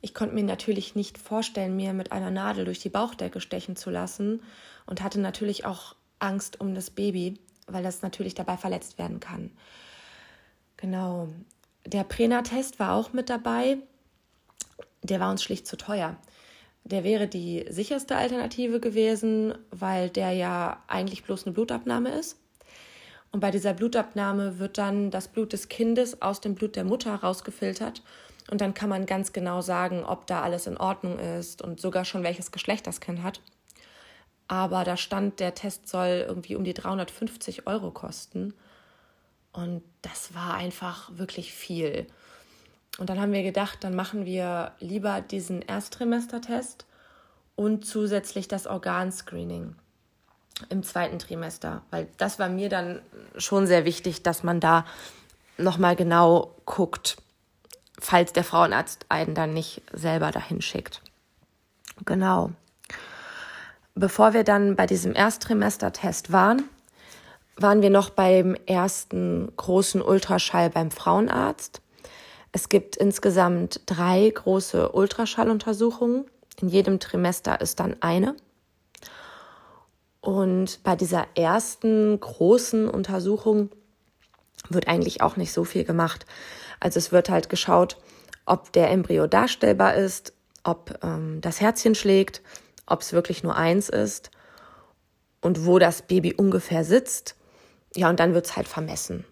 ich 0.00 0.14
konnte 0.14 0.34
mir 0.34 0.44
natürlich 0.44 0.94
nicht 0.94 1.18
vorstellen, 1.18 1.76
mir 1.76 1.92
mit 1.92 2.12
einer 2.12 2.30
Nadel 2.30 2.64
durch 2.64 2.78
die 2.78 2.88
Bauchdecke 2.88 3.40
stechen 3.40 3.76
zu 3.76 3.90
lassen 3.90 4.42
und 4.86 5.02
hatte 5.02 5.20
natürlich 5.20 5.64
auch 5.64 5.96
Angst 6.18 6.60
um 6.60 6.74
das 6.74 6.90
Baby, 6.90 7.38
weil 7.68 7.82
das 7.82 8.02
natürlich 8.02 8.34
dabei 8.34 8.56
verletzt 8.56 8.98
werden 8.98 9.20
kann. 9.20 9.50
Genau. 10.76 11.28
Der 11.86 12.04
Prena-Test 12.04 12.78
war 12.78 12.94
auch 12.94 13.12
mit 13.12 13.30
dabei. 13.30 13.78
Der 15.02 15.20
war 15.20 15.30
uns 15.30 15.42
schlicht 15.42 15.66
zu 15.66 15.76
teuer. 15.76 16.16
Der 16.84 17.04
wäre 17.04 17.28
die 17.28 17.66
sicherste 17.68 18.16
Alternative 18.16 18.80
gewesen, 18.80 19.54
weil 19.70 20.08
der 20.08 20.32
ja 20.32 20.82
eigentlich 20.86 21.24
bloß 21.24 21.44
eine 21.44 21.52
Blutabnahme 21.52 22.10
ist. 22.10 22.38
Und 23.30 23.40
bei 23.40 23.50
dieser 23.50 23.74
Blutabnahme 23.74 24.58
wird 24.58 24.78
dann 24.78 25.10
das 25.10 25.28
Blut 25.28 25.52
des 25.52 25.68
Kindes 25.68 26.22
aus 26.22 26.40
dem 26.40 26.54
Blut 26.54 26.76
der 26.76 26.84
Mutter 26.84 27.14
rausgefiltert. 27.14 28.02
Und 28.50 28.62
dann 28.62 28.72
kann 28.72 28.88
man 28.88 29.04
ganz 29.04 29.34
genau 29.34 29.60
sagen, 29.60 30.04
ob 30.04 30.26
da 30.26 30.40
alles 30.40 30.66
in 30.66 30.78
Ordnung 30.78 31.18
ist 31.18 31.60
und 31.60 31.80
sogar 31.80 32.06
schon 32.06 32.22
welches 32.22 32.52
Geschlecht 32.52 32.86
das 32.86 33.00
Kind 33.00 33.22
hat. 33.22 33.42
Aber 34.48 34.84
da 34.84 34.96
stand, 34.96 35.40
der 35.40 35.54
Test 35.54 35.88
soll 35.88 36.24
irgendwie 36.26 36.56
um 36.56 36.64
die 36.64 36.74
350 36.74 37.66
Euro 37.66 37.90
kosten. 37.90 38.54
Und 39.52 39.82
das 40.02 40.34
war 40.34 40.54
einfach 40.54 41.10
wirklich 41.14 41.52
viel. 41.52 42.06
Und 42.98 43.10
dann 43.10 43.20
haben 43.20 43.32
wir 43.32 43.42
gedacht, 43.42 43.84
dann 43.84 43.94
machen 43.94 44.24
wir 44.24 44.72
lieber 44.80 45.20
diesen 45.20 45.62
Ersttrimestertest 45.62 46.86
und 47.54 47.84
zusätzlich 47.84 48.48
das 48.48 48.66
Organscreening 48.66 49.74
im 50.70 50.82
zweiten 50.82 51.18
Trimester, 51.18 51.82
weil 51.90 52.08
das 52.16 52.38
war 52.38 52.48
mir 52.48 52.68
dann 52.68 53.00
schon 53.36 53.66
sehr 53.66 53.84
wichtig, 53.84 54.22
dass 54.22 54.42
man 54.42 54.60
da 54.60 54.84
nochmal 55.56 55.96
genau 55.96 56.54
guckt, 56.64 57.16
falls 58.00 58.32
der 58.32 58.44
Frauenarzt 58.44 59.06
einen 59.08 59.34
dann 59.34 59.54
nicht 59.54 59.82
selber 59.92 60.30
dahin 60.30 60.62
schickt. 60.62 61.02
Genau. 62.04 62.52
Bevor 63.98 64.32
wir 64.32 64.44
dann 64.44 64.76
bei 64.76 64.86
diesem 64.86 65.12
Ersttrimestertest 65.12 66.30
waren, 66.30 66.62
waren 67.56 67.82
wir 67.82 67.90
noch 67.90 68.10
beim 68.10 68.54
ersten 68.64 69.50
großen 69.56 70.00
Ultraschall 70.00 70.70
beim 70.70 70.92
Frauenarzt. 70.92 71.80
Es 72.52 72.68
gibt 72.68 72.96
insgesamt 72.96 73.80
drei 73.86 74.30
große 74.32 74.92
Ultraschalluntersuchungen. 74.92 76.26
In 76.60 76.68
jedem 76.68 77.00
Trimester 77.00 77.60
ist 77.60 77.80
dann 77.80 77.96
eine. 78.00 78.36
Und 80.20 80.80
bei 80.84 80.94
dieser 80.94 81.26
ersten 81.34 82.20
großen 82.20 82.88
Untersuchung 82.88 83.68
wird 84.68 84.86
eigentlich 84.86 85.22
auch 85.22 85.36
nicht 85.36 85.52
so 85.52 85.64
viel 85.64 85.82
gemacht. 85.82 86.24
Also 86.78 86.98
es 86.98 87.10
wird 87.10 87.30
halt 87.30 87.48
geschaut, 87.48 87.96
ob 88.46 88.70
der 88.70 88.90
Embryo 88.90 89.26
darstellbar 89.26 89.96
ist, 89.96 90.34
ob 90.62 91.00
ähm, 91.02 91.40
das 91.40 91.60
Herzchen 91.60 91.96
schlägt, 91.96 92.42
ob 92.88 93.02
es 93.02 93.12
wirklich 93.12 93.42
nur 93.42 93.56
eins 93.56 93.88
ist 93.88 94.30
und 95.40 95.66
wo 95.66 95.78
das 95.78 96.02
Baby 96.02 96.34
ungefähr 96.34 96.84
sitzt. 96.84 97.36
Ja, 97.94 98.08
und 98.10 98.20
dann 98.20 98.34
wird 98.34 98.46
es 98.46 98.56
halt 98.56 98.68
vermessen 98.68 99.24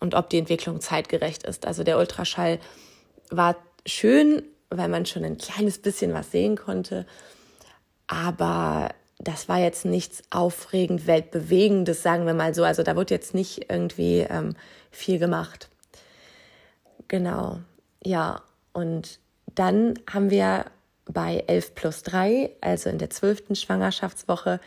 und 0.00 0.14
ob 0.14 0.30
die 0.30 0.38
Entwicklung 0.38 0.80
zeitgerecht 0.80 1.42
ist. 1.42 1.66
Also 1.66 1.84
der 1.84 1.98
Ultraschall 1.98 2.58
war 3.30 3.56
schön, 3.86 4.42
weil 4.70 4.88
man 4.88 5.06
schon 5.06 5.24
ein 5.24 5.38
kleines 5.38 5.78
bisschen 5.78 6.12
was 6.14 6.30
sehen 6.30 6.56
konnte, 6.56 7.06
aber 8.06 8.90
das 9.18 9.48
war 9.48 9.58
jetzt 9.58 9.84
nichts 9.84 10.22
aufregend 10.30 11.06
weltbewegendes, 11.06 12.02
sagen 12.02 12.26
wir 12.26 12.34
mal 12.34 12.54
so. 12.54 12.62
Also 12.62 12.82
da 12.82 12.94
wurde 12.94 13.14
jetzt 13.14 13.34
nicht 13.34 13.70
irgendwie 13.70 14.20
ähm, 14.20 14.54
viel 14.90 15.18
gemacht. 15.18 15.68
Genau, 17.08 17.58
ja. 18.02 18.42
Und 18.72 19.18
dann 19.54 19.98
haben 20.08 20.30
wir 20.30 20.66
bei 21.08 21.44
11 21.46 21.74
plus 21.74 22.02
3, 22.02 22.50
also 22.60 22.90
in 22.90 22.98
der 22.98 23.10
zwölften 23.10 23.56
Schwangerschaftswoche, 23.56 24.60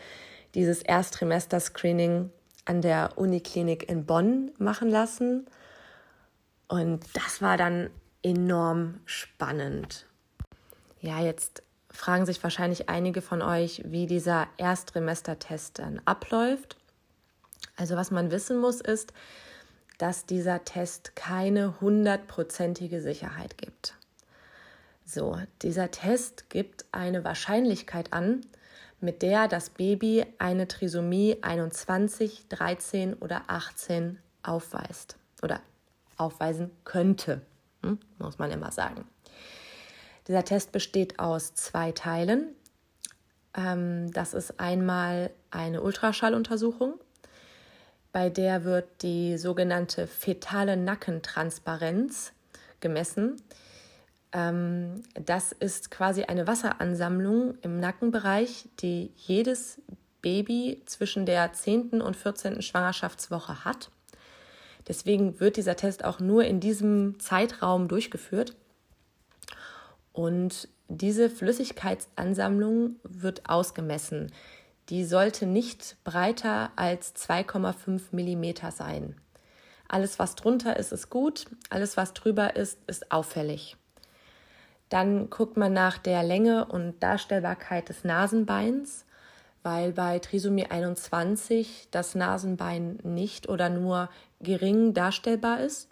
dieses 0.54 0.82
Erstrimester-Screening 0.82 2.30
an 2.64 2.82
der 2.82 3.12
Uniklinik 3.16 3.88
in 3.88 4.04
Bonn 4.06 4.50
machen 4.58 4.90
lassen. 4.90 5.46
Und 6.68 7.04
das 7.14 7.42
war 7.42 7.56
dann 7.56 7.90
enorm 8.22 9.00
spannend. 9.04 10.06
Ja, 11.00 11.20
jetzt 11.20 11.62
fragen 11.90 12.26
sich 12.26 12.42
wahrscheinlich 12.42 12.88
einige 12.88 13.22
von 13.22 13.42
euch, 13.42 13.82
wie 13.84 14.06
dieser 14.06 14.46
Ersttrimestertest 14.56 15.78
dann 15.78 16.00
abläuft. 16.04 16.76
Also 17.76 17.96
was 17.96 18.10
man 18.10 18.30
wissen 18.30 18.58
muss, 18.58 18.80
ist, 18.80 19.12
dass 19.98 20.26
dieser 20.26 20.64
Test 20.64 21.14
keine 21.16 21.80
hundertprozentige 21.80 23.00
Sicherheit 23.00 23.58
gibt. 23.58 23.94
So, 25.12 25.36
dieser 25.60 25.90
Test 25.90 26.48
gibt 26.48 26.86
eine 26.90 27.22
Wahrscheinlichkeit 27.22 28.14
an, 28.14 28.40
mit 28.98 29.20
der 29.20 29.46
das 29.46 29.68
Baby 29.68 30.24
eine 30.38 30.66
Trisomie 30.68 31.36
21, 31.42 32.48
13 32.48 33.12
oder 33.14 33.42
18 33.48 34.18
aufweist 34.42 35.16
oder 35.42 35.60
aufweisen 36.16 36.70
könnte, 36.84 37.42
hm? 37.82 37.98
muss 38.18 38.38
man 38.38 38.50
immer 38.52 38.72
sagen. 38.72 39.04
Dieser 40.28 40.46
Test 40.46 40.72
besteht 40.72 41.18
aus 41.18 41.52
zwei 41.52 41.92
Teilen. 41.92 42.46
Ähm, 43.54 44.10
das 44.12 44.32
ist 44.32 44.58
einmal 44.60 45.30
eine 45.50 45.82
Ultraschalluntersuchung, 45.82 46.94
bei 48.12 48.30
der 48.30 48.64
wird 48.64 49.02
die 49.02 49.36
sogenannte 49.36 50.06
fetale 50.06 50.78
Nackentransparenz 50.78 52.32
gemessen. 52.80 53.36
Ähm, 54.32 55.02
das 55.14 55.52
ist 55.52 55.90
quasi 55.90 56.24
eine 56.24 56.46
Wasseransammlung 56.46 57.56
im 57.62 57.78
Nackenbereich, 57.78 58.68
die 58.80 59.12
jedes 59.16 59.80
Baby 60.22 60.82
zwischen 60.86 61.26
der 61.26 61.52
10. 61.52 62.00
und 62.00 62.16
14. 62.16 62.62
Schwangerschaftswoche 62.62 63.64
hat. 63.64 63.90
Deswegen 64.88 65.38
wird 65.38 65.56
dieser 65.56 65.76
Test 65.76 66.04
auch 66.04 66.18
nur 66.20 66.44
in 66.44 66.60
diesem 66.60 67.20
Zeitraum 67.20 67.88
durchgeführt. 67.88 68.56
Und 70.12 70.68
diese 70.88 71.30
Flüssigkeitsansammlung 71.30 72.96
wird 73.02 73.48
ausgemessen. 73.48 74.32
Die 74.88 75.04
sollte 75.04 75.46
nicht 75.46 75.96
breiter 76.04 76.72
als 76.76 77.14
2,5 77.14 78.12
mm 78.12 78.70
sein. 78.70 79.16
Alles, 79.88 80.18
was 80.18 80.34
drunter 80.34 80.76
ist, 80.76 80.92
ist 80.92 81.10
gut. 81.10 81.46
Alles, 81.70 81.96
was 81.96 82.14
drüber 82.14 82.56
ist, 82.56 82.78
ist 82.86 83.12
auffällig. 83.12 83.76
Dann 84.92 85.30
guckt 85.30 85.56
man 85.56 85.72
nach 85.72 85.96
der 85.96 86.22
Länge 86.22 86.66
und 86.66 87.02
Darstellbarkeit 87.02 87.88
des 87.88 88.04
Nasenbeins, 88.04 89.06
weil 89.62 89.92
bei 89.92 90.18
Trisomie 90.18 90.66
21 90.66 91.88
das 91.90 92.14
Nasenbein 92.14 92.98
nicht 93.02 93.48
oder 93.48 93.70
nur 93.70 94.10
gering 94.42 94.92
darstellbar 94.92 95.60
ist. 95.60 95.88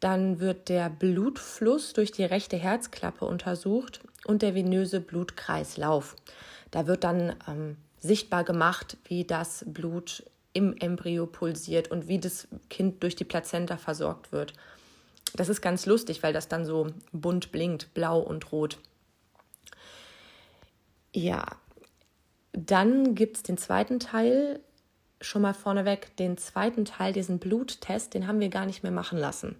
Dann 0.00 0.40
wird 0.40 0.70
der 0.70 0.88
Blutfluss 0.88 1.92
durch 1.92 2.10
die 2.10 2.24
rechte 2.24 2.56
Herzklappe 2.56 3.26
untersucht 3.26 4.00
und 4.24 4.40
der 4.40 4.54
venöse 4.54 5.02
Blutkreislauf. 5.02 6.16
Da 6.70 6.86
wird 6.86 7.04
dann 7.04 7.36
ähm, 7.46 7.76
sichtbar 7.98 8.44
gemacht, 8.44 8.96
wie 9.04 9.24
das 9.24 9.66
Blut 9.66 10.24
im 10.54 10.74
Embryo 10.78 11.26
pulsiert 11.26 11.90
und 11.90 12.08
wie 12.08 12.18
das 12.18 12.48
Kind 12.70 13.02
durch 13.02 13.14
die 13.14 13.24
Plazenta 13.24 13.76
versorgt 13.76 14.32
wird. 14.32 14.54
Das 15.34 15.48
ist 15.48 15.60
ganz 15.60 15.86
lustig, 15.86 16.22
weil 16.22 16.32
das 16.32 16.48
dann 16.48 16.64
so 16.64 16.88
bunt 17.12 17.52
blinkt, 17.52 17.94
blau 17.94 18.20
und 18.20 18.52
rot. 18.52 18.78
Ja, 21.14 21.44
dann 22.52 23.14
gibt 23.14 23.36
es 23.36 23.42
den 23.42 23.58
zweiten 23.58 24.00
Teil, 24.00 24.60
schon 25.20 25.42
mal 25.42 25.54
vorneweg, 25.54 26.16
den 26.16 26.36
zweiten 26.38 26.84
Teil, 26.84 27.12
diesen 27.12 27.38
Bluttest, 27.38 28.14
den 28.14 28.26
haben 28.26 28.40
wir 28.40 28.48
gar 28.48 28.66
nicht 28.66 28.82
mehr 28.82 28.92
machen 28.92 29.18
lassen. 29.18 29.56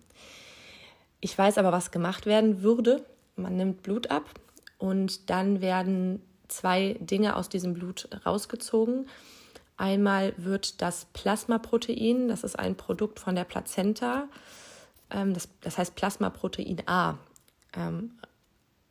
Ich 1.20 1.36
weiß 1.36 1.58
aber, 1.58 1.72
was 1.72 1.90
gemacht 1.90 2.26
werden 2.26 2.62
würde. 2.62 3.04
Man 3.36 3.56
nimmt 3.56 3.82
Blut 3.82 4.10
ab 4.10 4.24
und 4.78 5.30
dann 5.30 5.60
werden 5.60 6.22
zwei 6.48 6.96
Dinge 7.00 7.36
aus 7.36 7.48
diesem 7.48 7.74
Blut 7.74 8.08
rausgezogen. 8.24 9.08
Einmal 9.76 10.32
wird 10.36 10.82
das 10.82 11.06
Plasmaprotein, 11.12 12.28
das 12.28 12.42
ist 12.42 12.58
ein 12.58 12.76
Produkt 12.76 13.20
von 13.20 13.36
der 13.36 13.44
Plazenta, 13.44 14.24
ähm, 14.24 14.28
das, 15.10 15.48
das 15.60 15.78
heißt 15.78 15.94
Plasmaprotein 15.94 16.82
A, 16.86 17.18
ähm, 17.76 18.18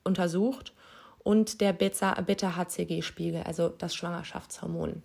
untersucht 0.04 0.74
und 1.20 1.62
der 1.62 1.74
Beta-HCG-Spiegel, 1.74 3.44
also 3.44 3.70
das 3.70 3.94
Schwangerschaftshormon. 3.94 5.04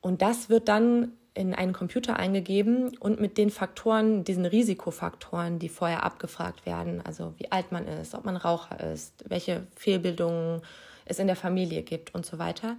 Und 0.00 0.22
das 0.22 0.48
wird 0.48 0.68
dann 0.68 1.12
in 1.34 1.54
einen 1.54 1.72
Computer 1.72 2.16
eingegeben 2.16 2.96
und 2.98 3.20
mit 3.20 3.38
den 3.38 3.50
Faktoren, 3.50 4.24
diesen 4.24 4.44
Risikofaktoren, 4.44 5.60
die 5.60 5.68
vorher 5.68 6.02
abgefragt 6.02 6.66
werden, 6.66 7.00
also 7.04 7.32
wie 7.36 7.52
alt 7.52 7.70
man 7.70 7.86
ist, 7.86 8.14
ob 8.14 8.24
man 8.24 8.36
Raucher 8.36 8.80
ist, 8.92 9.24
welche 9.28 9.66
Fehlbildungen 9.76 10.62
es 11.04 11.20
in 11.20 11.28
der 11.28 11.36
Familie 11.36 11.82
gibt 11.82 12.12
und 12.14 12.26
so 12.26 12.40
weiter. 12.40 12.76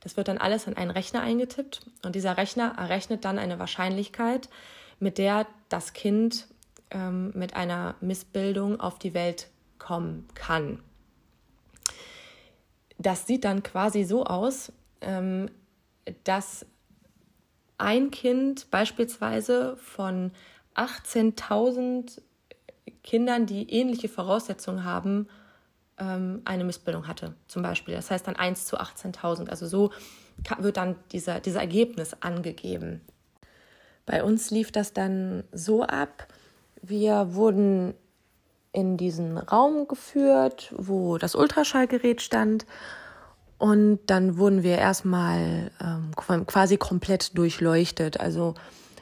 Das 0.00 0.16
wird 0.16 0.28
dann 0.28 0.38
alles 0.38 0.68
in 0.68 0.76
einen 0.76 0.92
Rechner 0.92 1.20
eingetippt 1.20 1.80
und 2.04 2.14
dieser 2.14 2.36
Rechner 2.36 2.74
errechnet 2.78 3.24
dann 3.24 3.40
eine 3.40 3.58
Wahrscheinlichkeit, 3.58 4.48
mit 4.98 5.18
der 5.18 5.46
das 5.68 5.92
Kind 5.92 6.46
ähm, 6.90 7.32
mit 7.34 7.54
einer 7.54 7.96
Missbildung 8.00 8.80
auf 8.80 8.98
die 8.98 9.14
Welt 9.14 9.48
kommen 9.78 10.26
kann. 10.34 10.80
Das 12.98 13.26
sieht 13.26 13.44
dann 13.44 13.62
quasi 13.62 14.04
so 14.04 14.24
aus, 14.24 14.72
ähm, 15.00 15.50
dass 16.24 16.64
ein 17.78 18.10
Kind 18.10 18.70
beispielsweise 18.70 19.76
von 19.76 20.32
18.000 20.74 22.22
Kindern, 23.02 23.46
die 23.46 23.70
ähnliche 23.70 24.08
Voraussetzungen 24.08 24.84
haben, 24.84 25.28
ähm, 25.98 26.42
eine 26.44 26.64
Missbildung 26.64 27.06
hatte, 27.06 27.34
zum 27.48 27.62
Beispiel. 27.62 27.94
Das 27.94 28.10
heißt 28.10 28.26
dann 28.26 28.36
1 28.36 28.66
zu 28.66 28.78
18.000. 28.78 29.48
Also 29.48 29.66
so 29.66 29.90
wird 30.58 30.76
dann 30.76 30.96
dieser, 31.12 31.40
dieser 31.40 31.60
Ergebnis 31.60 32.14
angegeben. 32.20 33.00
Bei 34.06 34.22
uns 34.22 34.50
lief 34.50 34.72
das 34.72 34.92
dann 34.92 35.44
so 35.52 35.82
ab, 35.82 36.28
wir 36.80 37.34
wurden 37.34 37.94
in 38.72 38.96
diesen 38.96 39.38
Raum 39.38 39.88
geführt, 39.88 40.72
wo 40.76 41.18
das 41.18 41.34
Ultraschallgerät 41.34 42.20
stand. 42.20 42.66
Und 43.58 44.00
dann 44.06 44.36
wurden 44.36 44.62
wir 44.62 44.76
erstmal 44.76 45.70
ähm, 45.80 46.10
quasi 46.46 46.76
komplett 46.76 47.38
durchleuchtet. 47.38 48.20
Also 48.20 48.54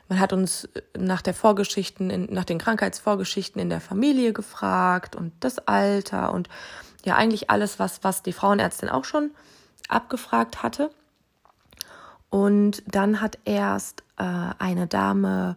man 0.08 0.20
hat 0.20 0.32
uns 0.32 0.68
nach 0.96 1.22
der 1.22 1.34
Vorgeschichten, 1.34 2.28
nach 2.30 2.44
den 2.44 2.58
Krankheitsvorgeschichten 2.58 3.60
in 3.60 3.68
der 3.68 3.80
Familie 3.80 4.32
gefragt 4.32 5.16
und 5.16 5.32
das 5.40 5.58
Alter 5.58 6.32
und 6.32 6.48
ja 7.04 7.16
eigentlich 7.16 7.50
alles, 7.50 7.80
was, 7.80 8.04
was 8.04 8.22
die 8.22 8.32
Frauenärztin 8.32 8.88
auch 8.88 9.04
schon 9.04 9.32
abgefragt 9.88 10.62
hatte. 10.62 10.90
Und 12.30 12.82
dann 12.86 13.20
hat 13.20 13.38
erst 13.44 14.03
äh, 14.16 14.24
eine 14.58 14.86
Dame 14.86 15.56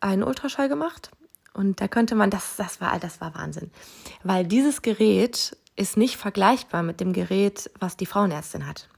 einen 0.00 0.22
Ultraschall 0.22 0.68
gemacht. 0.68 1.10
Und 1.54 1.80
da 1.80 1.88
könnte 1.88 2.14
man, 2.14 2.30
das, 2.30 2.56
das 2.56 2.80
war, 2.80 2.98
das 2.98 3.20
war 3.20 3.34
Wahnsinn. 3.34 3.70
Weil 4.22 4.46
dieses 4.46 4.82
Gerät 4.82 5.56
ist 5.74 5.96
nicht 5.96 6.16
vergleichbar 6.16 6.82
mit 6.82 7.00
dem 7.00 7.12
Gerät, 7.12 7.70
was 7.80 7.96
die 7.96 8.06
Frauenärztin 8.06 8.66
hat 8.66 8.88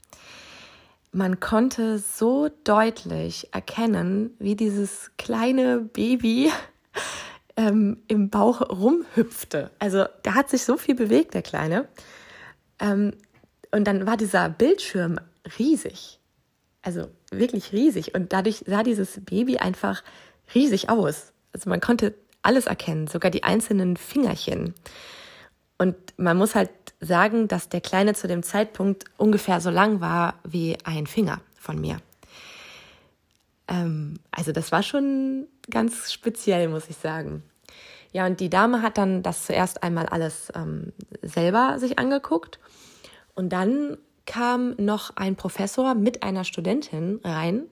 man 1.11 1.39
konnte 1.39 1.99
so 1.99 2.49
deutlich 2.63 3.53
erkennen, 3.53 4.35
wie 4.39 4.55
dieses 4.55 5.11
kleine 5.17 5.79
Baby 5.79 6.51
ähm, 7.57 8.03
im 8.07 8.29
Bauch 8.29 8.61
rumhüpfte. 8.61 9.71
Also 9.79 10.05
der 10.25 10.35
hat 10.35 10.49
sich 10.49 10.63
so 10.63 10.77
viel 10.77 10.95
bewegt, 10.95 11.33
der 11.33 11.41
Kleine. 11.41 11.87
Ähm, 12.79 13.13
und 13.71 13.85
dann 13.85 14.05
war 14.05 14.17
dieser 14.17 14.49
Bildschirm 14.49 15.19
riesig. 15.57 16.19
Also 16.81 17.09
wirklich 17.31 17.71
riesig. 17.71 18.15
Und 18.15 18.33
dadurch 18.33 18.63
sah 18.65 18.83
dieses 18.83 19.19
Baby 19.23 19.57
einfach 19.57 20.03
riesig 20.53 20.89
aus. 20.89 21.33
Also 21.53 21.69
man 21.69 21.81
konnte 21.81 22.13
alles 22.41 22.67
erkennen, 22.67 23.07
sogar 23.07 23.31
die 23.31 23.43
einzelnen 23.43 23.97
Fingerchen. 23.97 24.73
Und 25.77 25.95
man 26.17 26.37
muss 26.37 26.55
halt 26.55 26.69
sagen, 26.99 27.47
dass 27.47 27.69
der 27.69 27.81
Kleine 27.81 28.13
zu 28.13 28.27
dem 28.27 28.43
Zeitpunkt 28.43 29.05
ungefähr 29.17 29.61
so 29.61 29.69
lang 29.69 30.01
war 30.01 30.35
wie 30.43 30.77
ein 30.83 31.07
Finger 31.07 31.41
von 31.55 31.79
mir. 31.79 31.97
Ähm, 33.67 34.19
also 34.31 34.51
das 34.51 34.71
war 34.71 34.83
schon 34.83 35.47
ganz 35.69 36.11
speziell, 36.11 36.67
muss 36.67 36.89
ich 36.89 36.97
sagen. 36.97 37.43
Ja, 38.11 38.25
und 38.25 38.39
die 38.39 38.49
Dame 38.49 38.81
hat 38.81 38.97
dann 38.97 39.21
das 39.21 39.45
zuerst 39.45 39.83
einmal 39.83 40.07
alles 40.07 40.51
ähm, 40.55 40.93
selber 41.21 41.77
sich 41.79 41.99
angeguckt. 41.99 42.59
Und 43.35 43.49
dann 43.49 43.97
kam 44.29 44.75
noch 44.77 45.15
ein 45.15 45.35
Professor 45.35 45.95
mit 45.95 46.21
einer 46.21 46.43
Studentin 46.43 47.19
rein. 47.23 47.63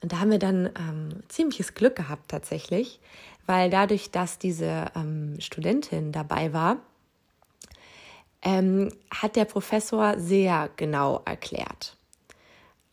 Und 0.00 0.12
da 0.12 0.20
haben 0.20 0.30
wir 0.30 0.38
dann 0.38 0.66
ähm, 0.66 1.08
ziemliches 1.28 1.74
Glück 1.74 1.96
gehabt 1.96 2.30
tatsächlich, 2.30 3.00
weil 3.46 3.68
dadurch, 3.68 4.12
dass 4.12 4.38
diese 4.38 4.86
ähm, 4.94 5.40
Studentin 5.40 6.12
dabei 6.12 6.52
war, 6.52 6.76
ähm, 8.42 8.92
hat 9.10 9.34
der 9.34 9.44
Professor 9.44 10.18
sehr 10.20 10.70
genau 10.76 11.20
erklärt. 11.24 11.96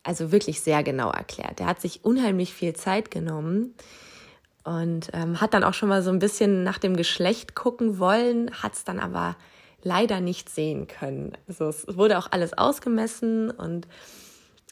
Also 0.02 0.32
wirklich 0.32 0.60
sehr 0.60 0.82
genau 0.82 1.12
erklärt. 1.12 1.60
Er 1.60 1.66
hat 1.66 1.80
sich 1.80 2.04
unheimlich 2.04 2.52
viel 2.54 2.74
Zeit 2.74 3.12
genommen 3.12 3.72
und 4.64 5.10
ähm, 5.12 5.40
hat 5.40 5.54
dann 5.54 5.62
auch 5.62 5.74
schon 5.74 5.88
mal 5.88 6.02
so 6.02 6.10
ein 6.10 6.18
bisschen 6.18 6.64
nach 6.64 6.78
dem 6.78 6.96
Geschlecht 6.96 7.54
gucken 7.54 8.00
wollen, 8.00 8.50
hat 8.50 8.74
es 8.74 8.82
dann 8.82 8.98
aber 8.98 9.36
leider 9.82 10.20
nicht 10.20 10.48
sehen 10.48 10.86
können. 10.86 11.32
Also 11.48 11.68
es 11.68 11.86
wurde 11.96 12.18
auch 12.18 12.28
alles 12.30 12.56
ausgemessen 12.56 13.50
und 13.50 13.86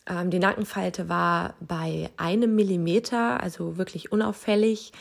ähm, 0.06 0.30
die 0.30 0.38
Nackenfalte 0.38 1.08
war 1.08 1.54
bei 1.60 2.10
einem 2.16 2.54
Millimeter, 2.54 3.42
also 3.42 3.76
wirklich 3.76 4.12
unauffällig. 4.12 4.92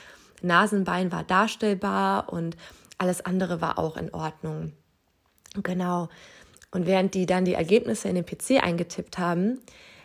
Nasenbein 0.41 1.11
war 1.11 1.23
darstellbar 1.23 2.31
und 2.31 2.57
alles 2.97 3.25
andere 3.25 3.61
war 3.61 3.79
auch 3.79 3.97
in 3.97 4.13
Ordnung. 4.13 4.73
Genau. 5.63 6.09
Und 6.71 6.85
während 6.85 7.13
die 7.13 7.25
dann 7.25 7.45
die 7.45 7.53
Ergebnisse 7.53 8.09
in 8.09 8.15
den 8.15 8.25
PC 8.25 8.63
eingetippt 8.63 9.17
haben, 9.17 9.59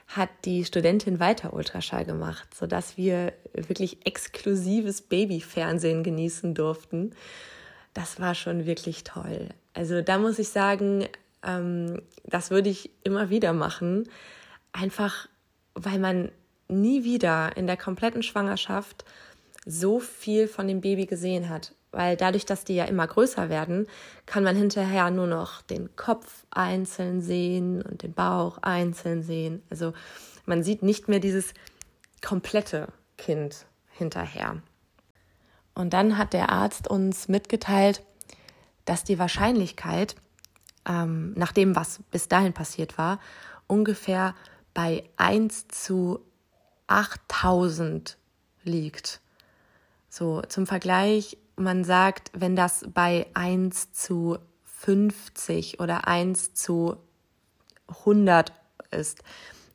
hat 0.06 0.28
die 0.44 0.64
Studentin 0.64 1.20
weiter 1.20 1.52
Ultraschall 1.52 2.04
gemacht, 2.04 2.54
sodass 2.54 2.96
wir 2.96 3.32
wirklich 3.54 4.06
exklusives 4.06 5.02
Babyfernsehen 5.02 6.02
genießen 6.02 6.54
durften. 6.54 7.14
Das 7.94 8.20
war 8.20 8.34
schon 8.34 8.66
wirklich 8.66 9.04
toll. 9.04 9.48
Also 9.74 10.02
da 10.02 10.18
muss 10.18 10.38
ich 10.38 10.48
sagen, 10.48 11.06
ähm, 11.42 12.02
das 12.24 12.50
würde 12.50 12.70
ich 12.70 12.90
immer 13.04 13.30
wieder 13.30 13.52
machen. 13.52 14.08
Einfach, 14.72 15.28
weil 15.74 15.98
man 15.98 16.30
nie 16.68 17.04
wieder 17.04 17.56
in 17.56 17.66
der 17.66 17.76
kompletten 17.76 18.22
Schwangerschaft 18.22 19.04
so 19.66 20.00
viel 20.00 20.48
von 20.48 20.66
dem 20.66 20.80
Baby 20.80 21.06
gesehen 21.06 21.48
hat 21.48 21.74
weil 21.92 22.16
dadurch, 22.16 22.46
dass 22.46 22.64
die 22.64 22.74
ja 22.74 22.86
immer 22.86 23.06
größer 23.06 23.50
werden, 23.50 23.86
kann 24.26 24.42
man 24.42 24.56
hinterher 24.56 25.10
nur 25.10 25.26
noch 25.26 25.62
den 25.62 25.94
Kopf 25.94 26.46
einzeln 26.50 27.20
sehen 27.20 27.82
und 27.82 28.02
den 28.02 28.14
Bauch 28.14 28.58
einzeln 28.62 29.22
sehen. 29.22 29.62
Also 29.70 29.92
man 30.46 30.62
sieht 30.62 30.82
nicht 30.82 31.08
mehr 31.08 31.20
dieses 31.20 31.52
komplette 32.22 32.88
Kind 33.18 33.66
hinterher. 33.90 34.62
Und 35.74 35.92
dann 35.92 36.18
hat 36.18 36.32
der 36.32 36.50
Arzt 36.50 36.88
uns 36.88 37.28
mitgeteilt, 37.28 38.02
dass 38.84 39.04
die 39.04 39.18
Wahrscheinlichkeit, 39.18 40.16
ähm, 40.86 41.32
nach 41.34 41.52
dem, 41.52 41.76
was 41.76 42.00
bis 42.10 42.28
dahin 42.28 42.52
passiert 42.52 42.98
war, 42.98 43.20
ungefähr 43.66 44.34
bei 44.74 45.04
1 45.16 45.68
zu 45.68 46.20
8000 46.88 48.18
liegt. 48.64 49.20
So, 50.08 50.42
zum 50.42 50.66
Vergleich, 50.66 51.38
man 51.56 51.84
sagt, 51.84 52.30
wenn 52.34 52.56
das 52.56 52.84
bei 52.92 53.26
1 53.34 53.92
zu 53.92 54.38
50 54.64 55.80
oder 55.80 56.06
1 56.06 56.54
zu 56.54 56.96
100 57.88 58.52
ist, 58.90 59.22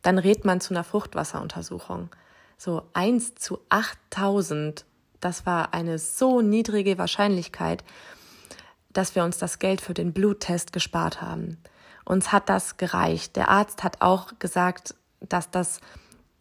dann 0.02 0.18
rät 0.18 0.46
man 0.46 0.62
zu 0.62 0.74
einer 0.74 0.84
Fruchtwasseruntersuchung. 0.84 2.10
So 2.58 2.84
1 2.94 3.36
zu 3.36 3.60
8000, 3.70 4.86
das 5.20 5.46
war 5.46 5.74
eine 5.74 6.00
so 6.00 6.42
niedrige 6.42 6.98
Wahrscheinlichkeit, 6.98 7.84
dass 8.92 9.16
wir 9.16 9.24
uns 9.24 9.38
das 9.38 9.60
Geld 9.60 9.82
für 9.82 9.94
den 9.94 10.14
Bluttest 10.14 10.74
gespart 10.74 11.22
haben. 11.22 11.58
Uns 12.06 12.32
hat 12.32 12.50
das 12.50 12.78
gereicht. 12.78 13.36
Der 13.36 13.50
Arzt 13.50 13.84
hat 13.84 14.02
auch 14.02 14.40
gesagt, 14.40 14.96
dass 15.20 15.52
das 15.52 15.82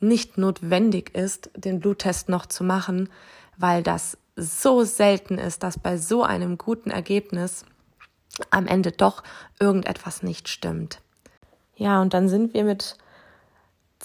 nicht 0.00 0.38
notwendig 0.38 1.14
ist, 1.14 1.50
den 1.56 1.80
Bluttest 1.80 2.28
noch 2.28 2.46
zu 2.46 2.64
machen, 2.64 3.08
weil 3.56 3.82
das 3.82 4.18
so 4.36 4.84
selten 4.84 5.38
ist, 5.38 5.62
dass 5.62 5.78
bei 5.78 5.96
so 5.96 6.22
einem 6.22 6.58
guten 6.58 6.90
Ergebnis 6.90 7.64
am 8.50 8.66
Ende 8.66 8.92
doch 8.92 9.22
irgendetwas 9.58 10.22
nicht 10.22 10.48
stimmt. 10.48 11.00
Ja, 11.74 12.00
und 12.00 12.14
dann 12.14 12.28
sind 12.28 12.54
wir 12.54 12.64
mit 12.64 12.96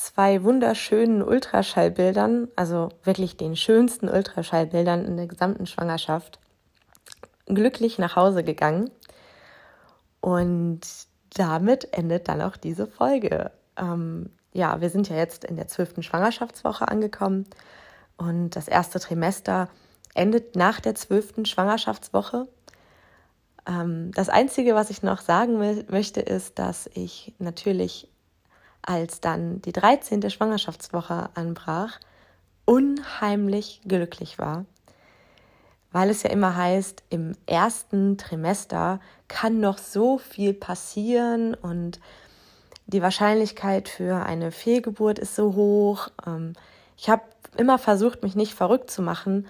zwei 0.02 0.44
wunderschönen 0.44 1.22
Ultraschallbildern, 1.22 2.48
also 2.56 2.90
wirklich 3.04 3.38
den 3.38 3.56
schönsten 3.56 4.10
Ultraschallbildern 4.10 5.06
in 5.06 5.16
der 5.16 5.28
gesamten 5.28 5.68
Schwangerschaft, 5.68 6.40
glücklich 7.46 8.00
nach 8.00 8.16
Hause 8.16 8.44
gegangen. 8.44 8.90
Und 10.20 10.82
damit 11.36 11.94
endet 11.94 12.28
dann 12.28 12.42
auch 12.42 12.58
diese 12.58 12.88
Folge. 12.88 13.52
Ähm, 13.78 14.32
ja, 14.54 14.82
wir 14.82 14.90
sind 14.90 15.08
ja 15.08 15.16
jetzt 15.16 15.46
in 15.46 15.56
der 15.56 15.68
zwölften 15.68 16.04
Schwangerschaftswoche 16.04 16.88
angekommen 16.88 17.46
und 18.18 18.56
das 18.56 18.68
erste 18.68 19.00
Trimester 19.00 19.70
endet 20.14 20.56
nach 20.56 20.80
der 20.80 20.96
zwölften 20.96 21.46
Schwangerschaftswoche. 21.46 22.48
Ähm, 23.68 24.12
das 24.14 24.30
Einzige, 24.30 24.76
was 24.76 24.90
ich 24.90 25.04
noch 25.04 25.22
sagen 25.22 25.58
möchte, 25.90 26.22
ist, 26.22 26.60
dass 26.60 26.90
ich 26.94 27.34
natürlich, 27.40 28.10
als 28.82 29.22
dann 29.22 29.62
die 29.62 29.72
13. 29.72 30.30
Schwangerschaftswoche 30.30 31.30
anbrach, 31.34 32.00
unheimlich 32.66 33.82
glücklich 33.88 34.40
war, 34.40 34.66
weil 35.92 36.10
es 36.10 36.24
ja 36.24 36.30
immer 36.30 36.56
heißt, 36.56 37.04
im 37.10 37.34
ersten 37.46 38.18
Trimester 38.18 39.00
kann 39.28 39.60
noch 39.60 39.78
so 39.78 40.18
viel 40.18 40.54
passieren 40.54 41.54
und 41.54 42.00
die 42.88 43.02
Wahrscheinlichkeit 43.02 43.90
für 43.90 44.26
eine 44.26 44.52
Fehlgeburt 44.52 45.20
ist 45.20 45.36
so 45.36 45.56
hoch. 45.56 46.10
Ähm, 46.26 46.54
ich 46.98 47.10
habe 47.10 47.24
immer 47.58 47.78
versucht, 47.78 48.24
mich 48.24 48.36
nicht 48.36 48.54
verrückt 48.54 48.92
zu 48.92 49.02
machen 49.02 49.48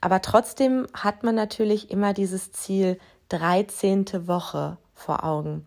aber 0.00 0.22
trotzdem 0.22 0.86
hat 0.94 1.22
man 1.22 1.34
natürlich 1.34 1.90
immer 1.90 2.12
dieses 2.12 2.52
Ziel, 2.52 2.98
13. 3.30 4.26
Woche 4.26 4.78
vor 4.94 5.24
Augen. 5.24 5.66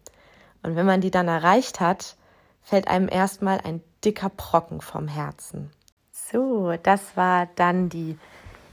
Und 0.64 0.76
wenn 0.76 0.86
man 0.86 1.02
die 1.02 1.12
dann 1.12 1.28
erreicht 1.28 1.80
hat, 1.80 2.16
fällt 2.64 2.88
einem 2.88 3.10
erstmal 3.10 3.60
ein 3.62 3.82
dicker 4.04 4.30
Brocken 4.30 4.82
vom 4.82 5.08
Herzen. 5.08 5.72
So, 6.12 6.74
das 6.82 7.18
war 7.18 7.48
dann 7.56 7.90
die 7.90 8.18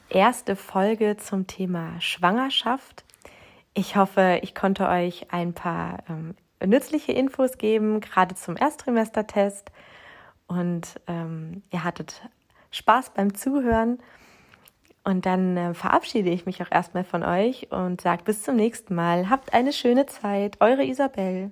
erste 0.09 0.57
Folge 0.57 1.17
zum 1.17 1.47
Thema 1.47 2.01
Schwangerschaft. 2.01 3.05
Ich 3.75 3.97
hoffe, 3.97 4.41
ich 4.43 4.55
konnte 4.55 4.89
euch 4.89 5.33
ein 5.33 5.53
paar 5.53 5.99
ähm, 6.09 6.35
nützliche 6.65 7.13
Infos 7.13 7.59
geben, 7.59 8.01
gerade 8.01 8.35
zum 8.35 8.57
Ersttrimestertest. 8.57 9.71
Und 10.47 11.01
ähm, 11.07 11.63
ihr 11.71 11.85
hattet 11.85 12.23
Spaß 12.71 13.11
beim 13.11 13.35
Zuhören. 13.35 13.99
Und 15.05 15.27
dann 15.27 15.57
äh, 15.57 15.75
verabschiede 15.75 16.31
ich 16.31 16.45
mich 16.45 16.63
auch 16.63 16.71
erstmal 16.71 17.05
von 17.05 17.23
euch 17.23 17.71
und 17.71 18.01
sage 18.01 18.25
bis 18.25 18.43
zum 18.43 18.57
nächsten 18.57 18.95
Mal. 18.95 19.31
Habt 19.31 19.55
eine 19.55 19.73
schöne 19.73 20.07
Zeit. 20.07 20.57
Eure 20.61 20.85
Isabel. 20.85 21.51